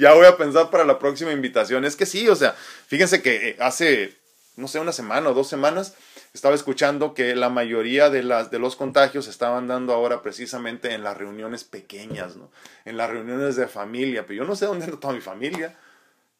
[0.00, 1.84] ya voy a pensar para la próxima invitación.
[1.84, 4.16] Es que sí, o sea, fíjense que eh, hace,
[4.56, 5.94] no sé, una semana o dos semanas
[6.32, 10.94] estaba escuchando que la mayoría de, las, de los contagios se estaban dando ahora precisamente
[10.94, 12.50] en las reuniones pequeñas, ¿no?
[12.84, 14.26] En las reuniones de familia.
[14.26, 15.76] Pero yo no sé dónde está toda mi familia.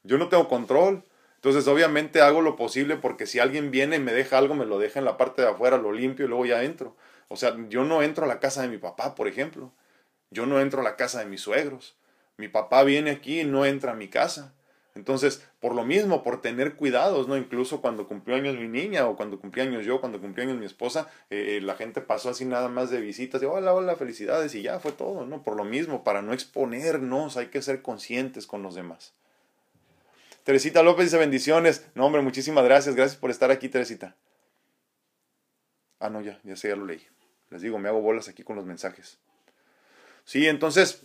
[0.04, 1.04] Yo no tengo control.
[1.36, 4.78] Entonces, obviamente hago lo posible porque si alguien viene y me deja algo, me lo
[4.78, 6.96] deja en la parte de afuera, lo limpio y luego ya entro.
[7.28, 9.72] O sea, yo no entro a la casa de mi papá, por ejemplo.
[10.30, 11.96] Yo no entro a la casa de mis suegros.
[12.40, 14.54] Mi papá viene aquí y no entra a mi casa.
[14.96, 17.36] Entonces, por lo mismo, por tener cuidados, ¿no?
[17.36, 20.66] Incluso cuando cumplió años mi niña o cuando cumplió años yo, cuando cumplió años mi
[20.66, 24.54] esposa, eh, eh, la gente pasó así nada más de visitas, de hola, hola, felicidades
[24.54, 25.42] y ya fue todo, ¿no?
[25.44, 29.14] Por lo mismo, para no exponernos, hay que ser conscientes con los demás.
[30.42, 31.86] Teresita López dice bendiciones.
[31.94, 32.96] No, hombre, muchísimas gracias.
[32.96, 34.16] Gracias por estar aquí, Teresita.
[36.00, 37.06] Ah, no, ya, ya sé, ya lo leí.
[37.50, 39.18] Les digo, me hago bolas aquí con los mensajes.
[40.24, 41.04] Sí, entonces,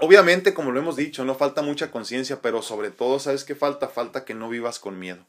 [0.00, 3.88] Obviamente, como lo hemos dicho, no falta mucha conciencia, pero sobre todo, ¿sabes qué falta?
[3.88, 5.24] Falta que no vivas con miedo.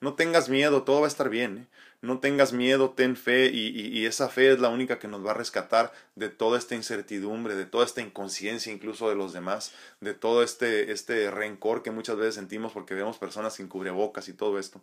[0.00, 1.58] No tengas miedo, todo va a estar bien.
[1.58, 1.66] ¿eh?
[2.00, 5.30] No tengas miedo, ten fe y, y, esa fe es la única que nos va
[5.30, 10.12] a rescatar de toda esta incertidumbre, de toda esta inconsciencia incluso de los demás, de
[10.12, 14.58] todo este, este rencor que muchas veces sentimos porque vemos personas sin cubrebocas y todo
[14.58, 14.82] esto.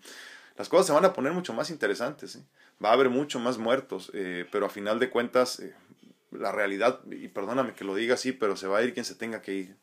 [0.58, 2.36] Las cosas se van a poner mucho más interesantes.
[2.36, 2.44] ¿eh?
[2.84, 5.74] Va a haber mucho más muertos, eh, pero a final de cuentas eh,
[6.32, 9.16] la realidad, y perdóname que lo diga así, pero se va a ir quien se
[9.16, 9.76] tenga que ir.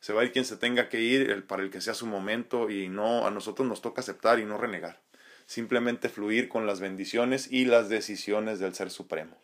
[0.00, 2.06] Se va a ir quien se tenga que ir el, para el que sea su
[2.06, 5.00] momento y no a nosotros nos toca aceptar y no renegar.
[5.46, 9.36] Simplemente fluir con las bendiciones y las decisiones del Ser Supremo.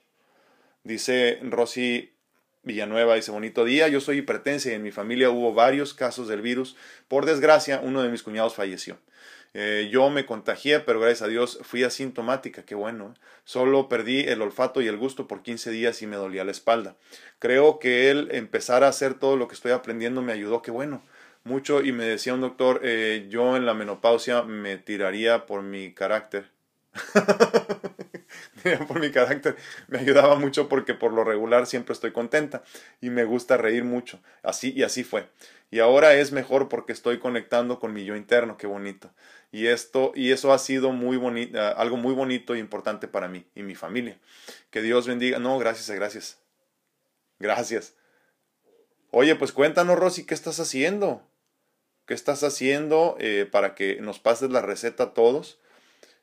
[0.82, 2.12] Dice Rosy
[2.62, 6.42] Villanueva, dice bonito día, yo soy hipertensa y en mi familia hubo varios casos del
[6.42, 6.76] virus.
[7.06, 8.98] Por desgracia, uno de mis cuñados falleció.
[9.54, 13.14] Eh, yo me contagié, pero gracias a Dios fui asintomática, qué bueno.
[13.14, 13.20] ¿eh?
[13.44, 16.96] Solo perdí el olfato y el gusto por 15 días y me dolía la espalda.
[17.38, 21.02] Creo que el empezar a hacer todo lo que estoy aprendiendo me ayudó, qué bueno.
[21.44, 25.94] Mucho y me decía un doctor, eh, yo en la menopausia me tiraría por mi
[25.94, 26.50] carácter.
[28.88, 29.56] por mi carácter
[29.88, 32.62] me ayudaba mucho porque por lo regular siempre estoy contenta
[33.00, 34.20] y me gusta reír mucho.
[34.42, 35.28] Así y así fue.
[35.70, 39.10] Y ahora es mejor porque estoy conectando con mi yo interno, qué bonito.
[39.50, 43.28] Y esto y eso ha sido muy bonito, ah, algo muy bonito e importante para
[43.28, 44.18] mí y mi familia.
[44.70, 45.38] Que Dios bendiga.
[45.38, 46.38] No, gracias, gracias.
[47.38, 47.94] Gracias.
[49.10, 51.22] Oye, pues cuéntanos, Rosy, ¿qué estás haciendo?
[52.06, 55.58] ¿Qué estás haciendo eh, para que nos pases la receta a todos?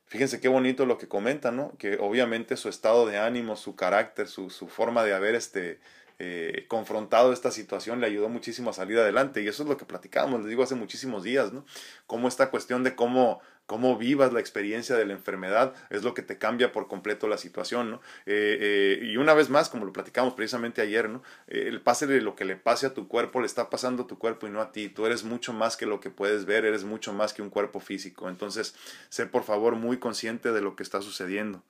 [0.06, 1.76] Fíjense qué bonito lo que comentan, ¿no?
[1.78, 5.80] Que obviamente su estado de ánimo, su carácter, su, su forma de haber este,
[6.18, 9.42] eh, confrontado esta situación le ayudó muchísimo a salir adelante.
[9.42, 11.64] Y eso es lo que platicábamos, les digo, hace muchísimos días, ¿no?
[12.06, 16.22] Cómo esta cuestión de cómo, cómo vivas la experiencia de la enfermedad es lo que
[16.22, 17.96] te cambia por completo la situación, ¿no?
[18.26, 18.58] Eh,
[19.00, 21.22] eh, y una vez más, como lo platicamos precisamente ayer, ¿no?
[21.48, 24.18] el pase de lo que le pase a tu cuerpo le está pasando a tu
[24.18, 24.88] cuerpo y no a ti.
[24.88, 27.80] Tú eres mucho más que lo que puedes ver, eres mucho más que un cuerpo
[27.80, 28.28] físico.
[28.28, 28.74] Entonces,
[29.08, 31.62] sé por favor muy consciente de lo que está sucediendo.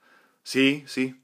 [0.43, 1.15] Sí, sí,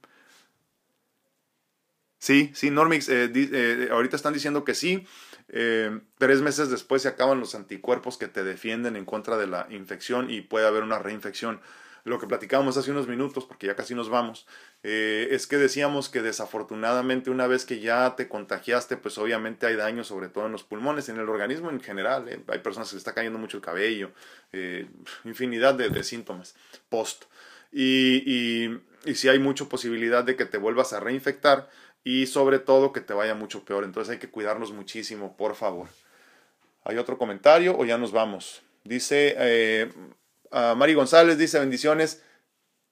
[2.24, 5.06] Sí, sí, Normix, eh, eh, ahorita están diciendo que sí.
[5.50, 9.68] Eh, tres meses después se acaban los anticuerpos que te defienden en contra de la
[9.70, 11.62] infección y puede haber una reinfección.
[12.06, 14.46] Lo que platicábamos hace unos minutos, porque ya casi nos vamos,
[14.82, 20.04] es que decíamos que desafortunadamente una vez que ya te contagiaste, pues obviamente hay daño,
[20.04, 22.26] sobre todo en los pulmones, en el organismo en general.
[22.50, 24.12] Hay personas que se está cayendo mucho el cabello,
[25.24, 26.56] infinidad de, síntomas
[26.90, 27.24] post.
[27.72, 31.70] Y, y si hay mucha posibilidad de que te vuelvas a reinfectar,
[32.04, 33.84] y sobre todo que te vaya mucho peor.
[33.84, 35.88] Entonces hay que cuidarnos muchísimo, por favor.
[36.84, 38.62] ¿Hay otro comentario o ya nos vamos?
[38.84, 39.92] Dice eh,
[40.52, 42.22] Mari González, dice bendiciones.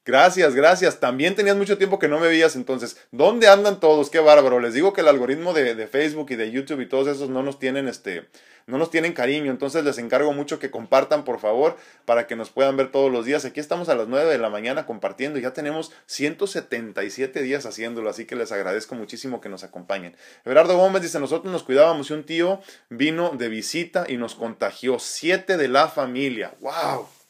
[0.04, 0.99] Gracias, gracias.
[0.99, 2.97] También tenías mucho tiempo que no me veías entonces.
[3.12, 4.10] ¿Dónde andan todos?
[4.10, 4.60] Qué bárbaro.
[4.60, 7.43] Les digo que el algoritmo de, de, Facebook y de YouTube y todos esos no
[7.43, 8.28] nos tienen este,
[8.66, 9.52] no nos tienen cariño.
[9.52, 13.26] Entonces les encargo mucho que compartan, por favor, para que nos puedan ver todos los
[13.26, 13.45] días.
[13.45, 18.26] Aquí estamos a las 9 de la mañana compartiendo ya tenemos 177 días haciéndolo, así
[18.26, 20.18] que les agradezco muchísimo que nos acompañen.
[20.45, 24.97] Everardo Gómez dice, nosotros nos cuidábamos y un tío vino de visita y nos contagió.
[24.97, 26.56] Siete de la familia.
[26.60, 27.20] ¡Wow!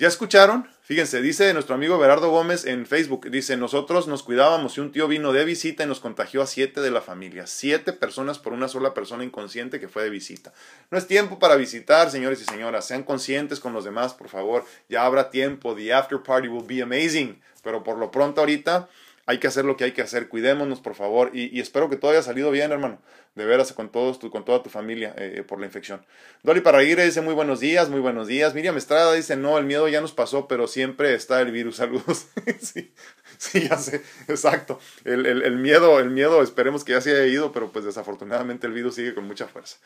[0.00, 0.66] ¿Ya escucharon?
[0.80, 5.06] Fíjense, dice nuestro amigo Berardo Gómez en Facebook, dice, nosotros nos cuidábamos y un tío
[5.08, 7.46] vino de visita y nos contagió a siete de la familia.
[7.46, 10.54] Siete personas por una sola persona inconsciente que fue de visita.
[10.90, 12.86] No es tiempo para visitar, señores y señoras.
[12.86, 14.64] Sean conscientes con los demás, por favor.
[14.88, 15.74] Ya habrá tiempo.
[15.74, 17.38] The after party will be amazing.
[17.62, 18.88] Pero por lo pronto ahorita
[19.30, 20.28] hay que hacer lo que hay que hacer.
[20.28, 21.30] Cuidémonos, por favor.
[21.32, 23.00] Y, espero que todo haya salido bien, hermano
[23.34, 26.04] de veras con todos tu, con toda tu familia eh, eh, por la infección.
[26.42, 28.54] Dolly Parraguirre dice muy buenos días, muy buenos días.
[28.54, 31.76] Miriam Estrada dice no, el miedo ya nos pasó, pero siempre está el virus.
[31.80, 32.26] Saludos.
[32.60, 32.92] sí,
[33.38, 34.80] sí, ya sé, exacto.
[35.04, 38.96] El, miedo, el miedo, esperemos que ya se haya ido, pero pues desafortunadamente el virus
[38.96, 39.78] sigue con mucha fuerza.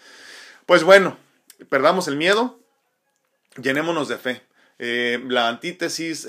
[0.65, 1.19] Pues bueno,
[1.69, 2.59] perdamos el miedo,
[3.63, 4.43] llenémonos de fe.
[4.79, 6.27] Eh, la antítesis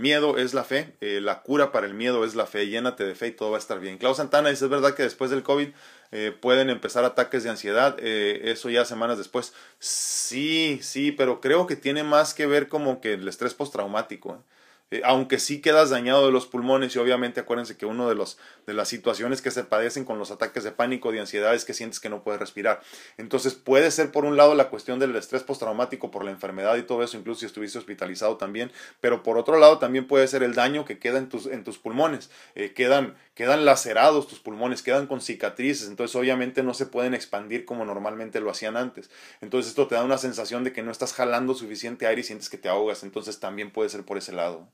[0.00, 3.14] miedo es la fe, eh, la cura para el miedo es la fe, llénate de
[3.14, 3.98] fe y todo va a estar bien.
[3.98, 5.68] Klaus Santana dice, es verdad que después del COVID
[6.12, 9.52] eh, pueden empezar ataques de ansiedad, eh, eso ya semanas después.
[9.78, 14.42] Sí, sí, pero creo que tiene más que ver como que el estrés postraumático.
[14.90, 18.38] Eh, aunque sí quedas dañado de los pulmones y obviamente acuérdense que uno de, los,
[18.66, 21.74] de las situaciones que se padecen con los ataques de pánico, de ansiedad, es que
[21.74, 22.80] sientes que no puedes respirar.
[23.16, 26.82] Entonces puede ser por un lado la cuestión del estrés postraumático por la enfermedad y
[26.82, 30.54] todo eso, incluso si estuviste hospitalizado también, pero por otro lado también puede ser el
[30.54, 35.06] daño que queda en tus, en tus pulmones, eh, quedan, quedan lacerados tus pulmones, quedan
[35.06, 39.10] con cicatrices, entonces obviamente no se pueden expandir como normalmente lo hacían antes.
[39.40, 42.50] Entonces esto te da una sensación de que no estás jalando suficiente aire y sientes
[42.50, 44.68] que te ahogas, entonces también puede ser por ese lado.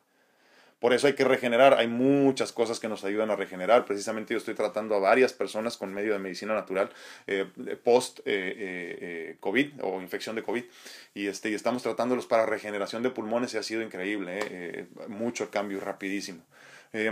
[0.78, 1.74] Por eso hay que regenerar.
[1.74, 3.86] Hay muchas cosas que nos ayudan a regenerar.
[3.86, 6.90] Precisamente yo estoy tratando a varias personas con medio de medicina natural
[7.26, 7.46] eh,
[7.82, 10.64] post eh, eh, COVID o infección de COVID.
[11.14, 14.86] Y, este, y estamos tratándolos para regeneración de pulmones y ha sido increíble.
[15.08, 16.42] mucho cambio, rapidísimo.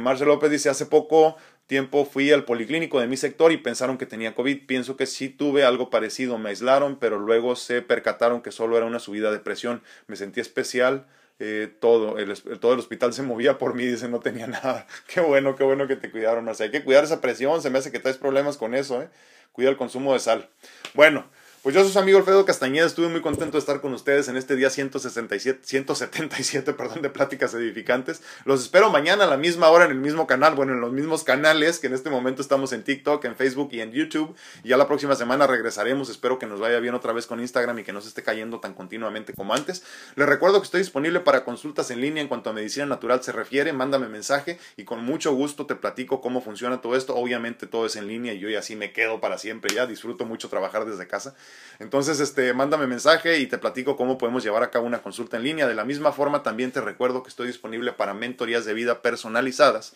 [0.00, 1.36] Marcelo López dice, hace poco
[1.66, 4.66] tiempo fui al policlínico de mi sector y pensaron que tenía COVID.
[4.66, 6.38] Pienso que sí tuve algo parecido.
[6.38, 9.82] Me aislaron, pero luego se percataron que solo era una subida de presión.
[10.06, 11.06] Me sentí especial
[11.38, 14.86] eh, todo, el, todo el hospital se movía por mí, dice, no tenía nada.
[15.06, 16.52] Qué bueno, qué bueno que te cuidaron.
[16.54, 19.08] Sea, hay que cuidar esa presión, se me hace que traes problemas con eso, ¿eh?
[19.52, 20.50] Cuida el consumo de sal.
[20.94, 21.26] Bueno,
[21.64, 24.36] pues yo soy su amigo Alfredo Castañeda, estuve muy contento de estar con ustedes en
[24.36, 28.20] este día 167, 177 perdón, de pláticas edificantes.
[28.44, 31.24] Los espero mañana a la misma hora en el mismo canal, bueno, en los mismos
[31.24, 34.36] canales que en este momento estamos en TikTok, en Facebook y en YouTube.
[34.62, 37.78] Y ya la próxima semana regresaremos, espero que nos vaya bien otra vez con Instagram
[37.78, 39.84] y que no se esté cayendo tan continuamente como antes.
[40.16, 43.32] Les recuerdo que estoy disponible para consultas en línea en cuanto a medicina natural se
[43.32, 47.16] refiere, mándame mensaje y con mucho gusto te platico cómo funciona todo esto.
[47.16, 50.26] Obviamente todo es en línea y yo ya así me quedo para siempre ya, disfruto
[50.26, 51.34] mucho trabajar desde casa.
[51.78, 55.44] Entonces, este, mándame mensaje y te platico cómo podemos llevar a cabo una consulta en
[55.44, 55.66] línea.
[55.66, 59.94] De la misma forma, también te recuerdo que estoy disponible para mentorías de vida personalizadas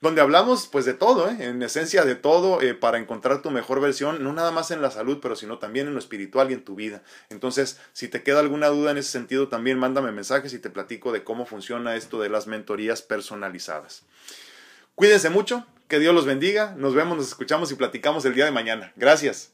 [0.00, 1.36] donde hablamos pues de todo, ¿eh?
[1.40, 4.90] en esencia de todo, eh, para encontrar tu mejor versión, no nada más en la
[4.90, 7.02] salud, pero sino también en lo espiritual y en tu vida.
[7.28, 11.12] Entonces, si te queda alguna duda en ese sentido, también mándame mensajes y te platico
[11.12, 14.04] de cómo funciona esto de las mentorías personalizadas.
[14.94, 18.52] Cuídense mucho, que Dios los bendiga, nos vemos, nos escuchamos y platicamos el día de
[18.52, 18.92] mañana.
[18.96, 19.52] Gracias.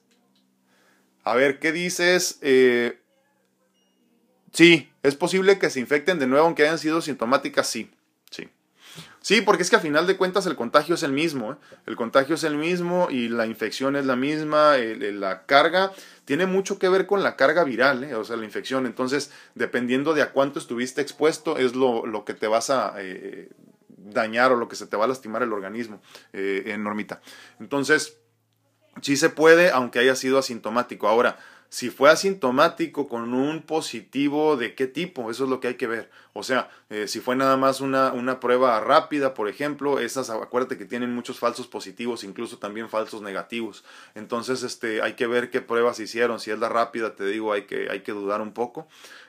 [1.27, 2.39] A ver, ¿qué dices?
[2.41, 3.01] Eh,
[4.53, 7.91] sí, es posible que se infecten de nuevo aunque hayan sido sintomáticas, sí.
[8.31, 8.49] Sí.
[9.23, 11.55] Sí, porque es que a final de cuentas el contagio es el mismo.
[11.55, 11.57] ¿eh?
[11.87, 14.77] El contagio es el mismo y la infección es la misma.
[14.77, 15.91] la carga
[16.27, 18.15] tiene mucho que ver con la carga viral, ¿eh?
[18.15, 18.87] o sea, la infección.
[18.87, 22.95] Entonces, dependiendo de a cuánto estuviste expuesto, es lo, que te vas a
[23.89, 26.01] dañar o lo que se te va a lastimar el organismo,
[26.33, 27.21] en normita.
[27.59, 28.17] Entonces,
[29.03, 31.09] Sí se puede, aunque haya sido asintomático.
[31.09, 31.39] Ahora,
[31.69, 35.31] si fue asintomático con un positivo, ¿de qué tipo?
[35.31, 36.11] Eso es lo que hay que ver.
[36.33, 40.79] O sea, eh, si fue nada más una, una, prueba rápida, por ejemplo, esas, acuérdate
[40.79, 43.85] que tienen muchos falsos positivos, incluso también falsos negativos.
[44.15, 46.41] Entonces, este, hay que ver qué pruebas hicieron.
[46.41, 48.87] Si es la rápida, te digo, hay que, hay que dudar un poco.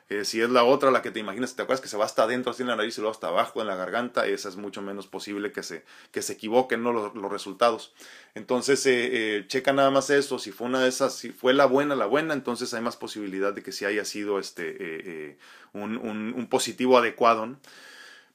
[0.10, 2.24] Eh, si es la otra, la que te imaginas, ¿te acuerdas que se va hasta
[2.24, 4.26] adentro, así en la nariz y luego hasta abajo en la garganta?
[4.26, 6.94] Esa es mucho menos posible que se, que se equivoquen ¿no?
[6.94, 7.94] los, resultados.
[8.34, 10.40] Entonces, eh, eh, checa nada más eso.
[10.40, 13.52] Si fue una de esas, si fue la buena, la buena, entonces hay más posibilidad
[13.54, 15.38] de que sí haya sido este,
[15.74, 17.58] un, un, positivo adecuado.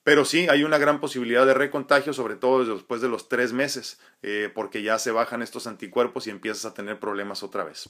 [0.04, 3.98] Pero sí, hay una gran posibilidad de recontagio, sobre todo después de los tres meses,
[4.52, 7.88] porque ya se bajan estos anticuerpos y empiezas a tener problemas otra vez.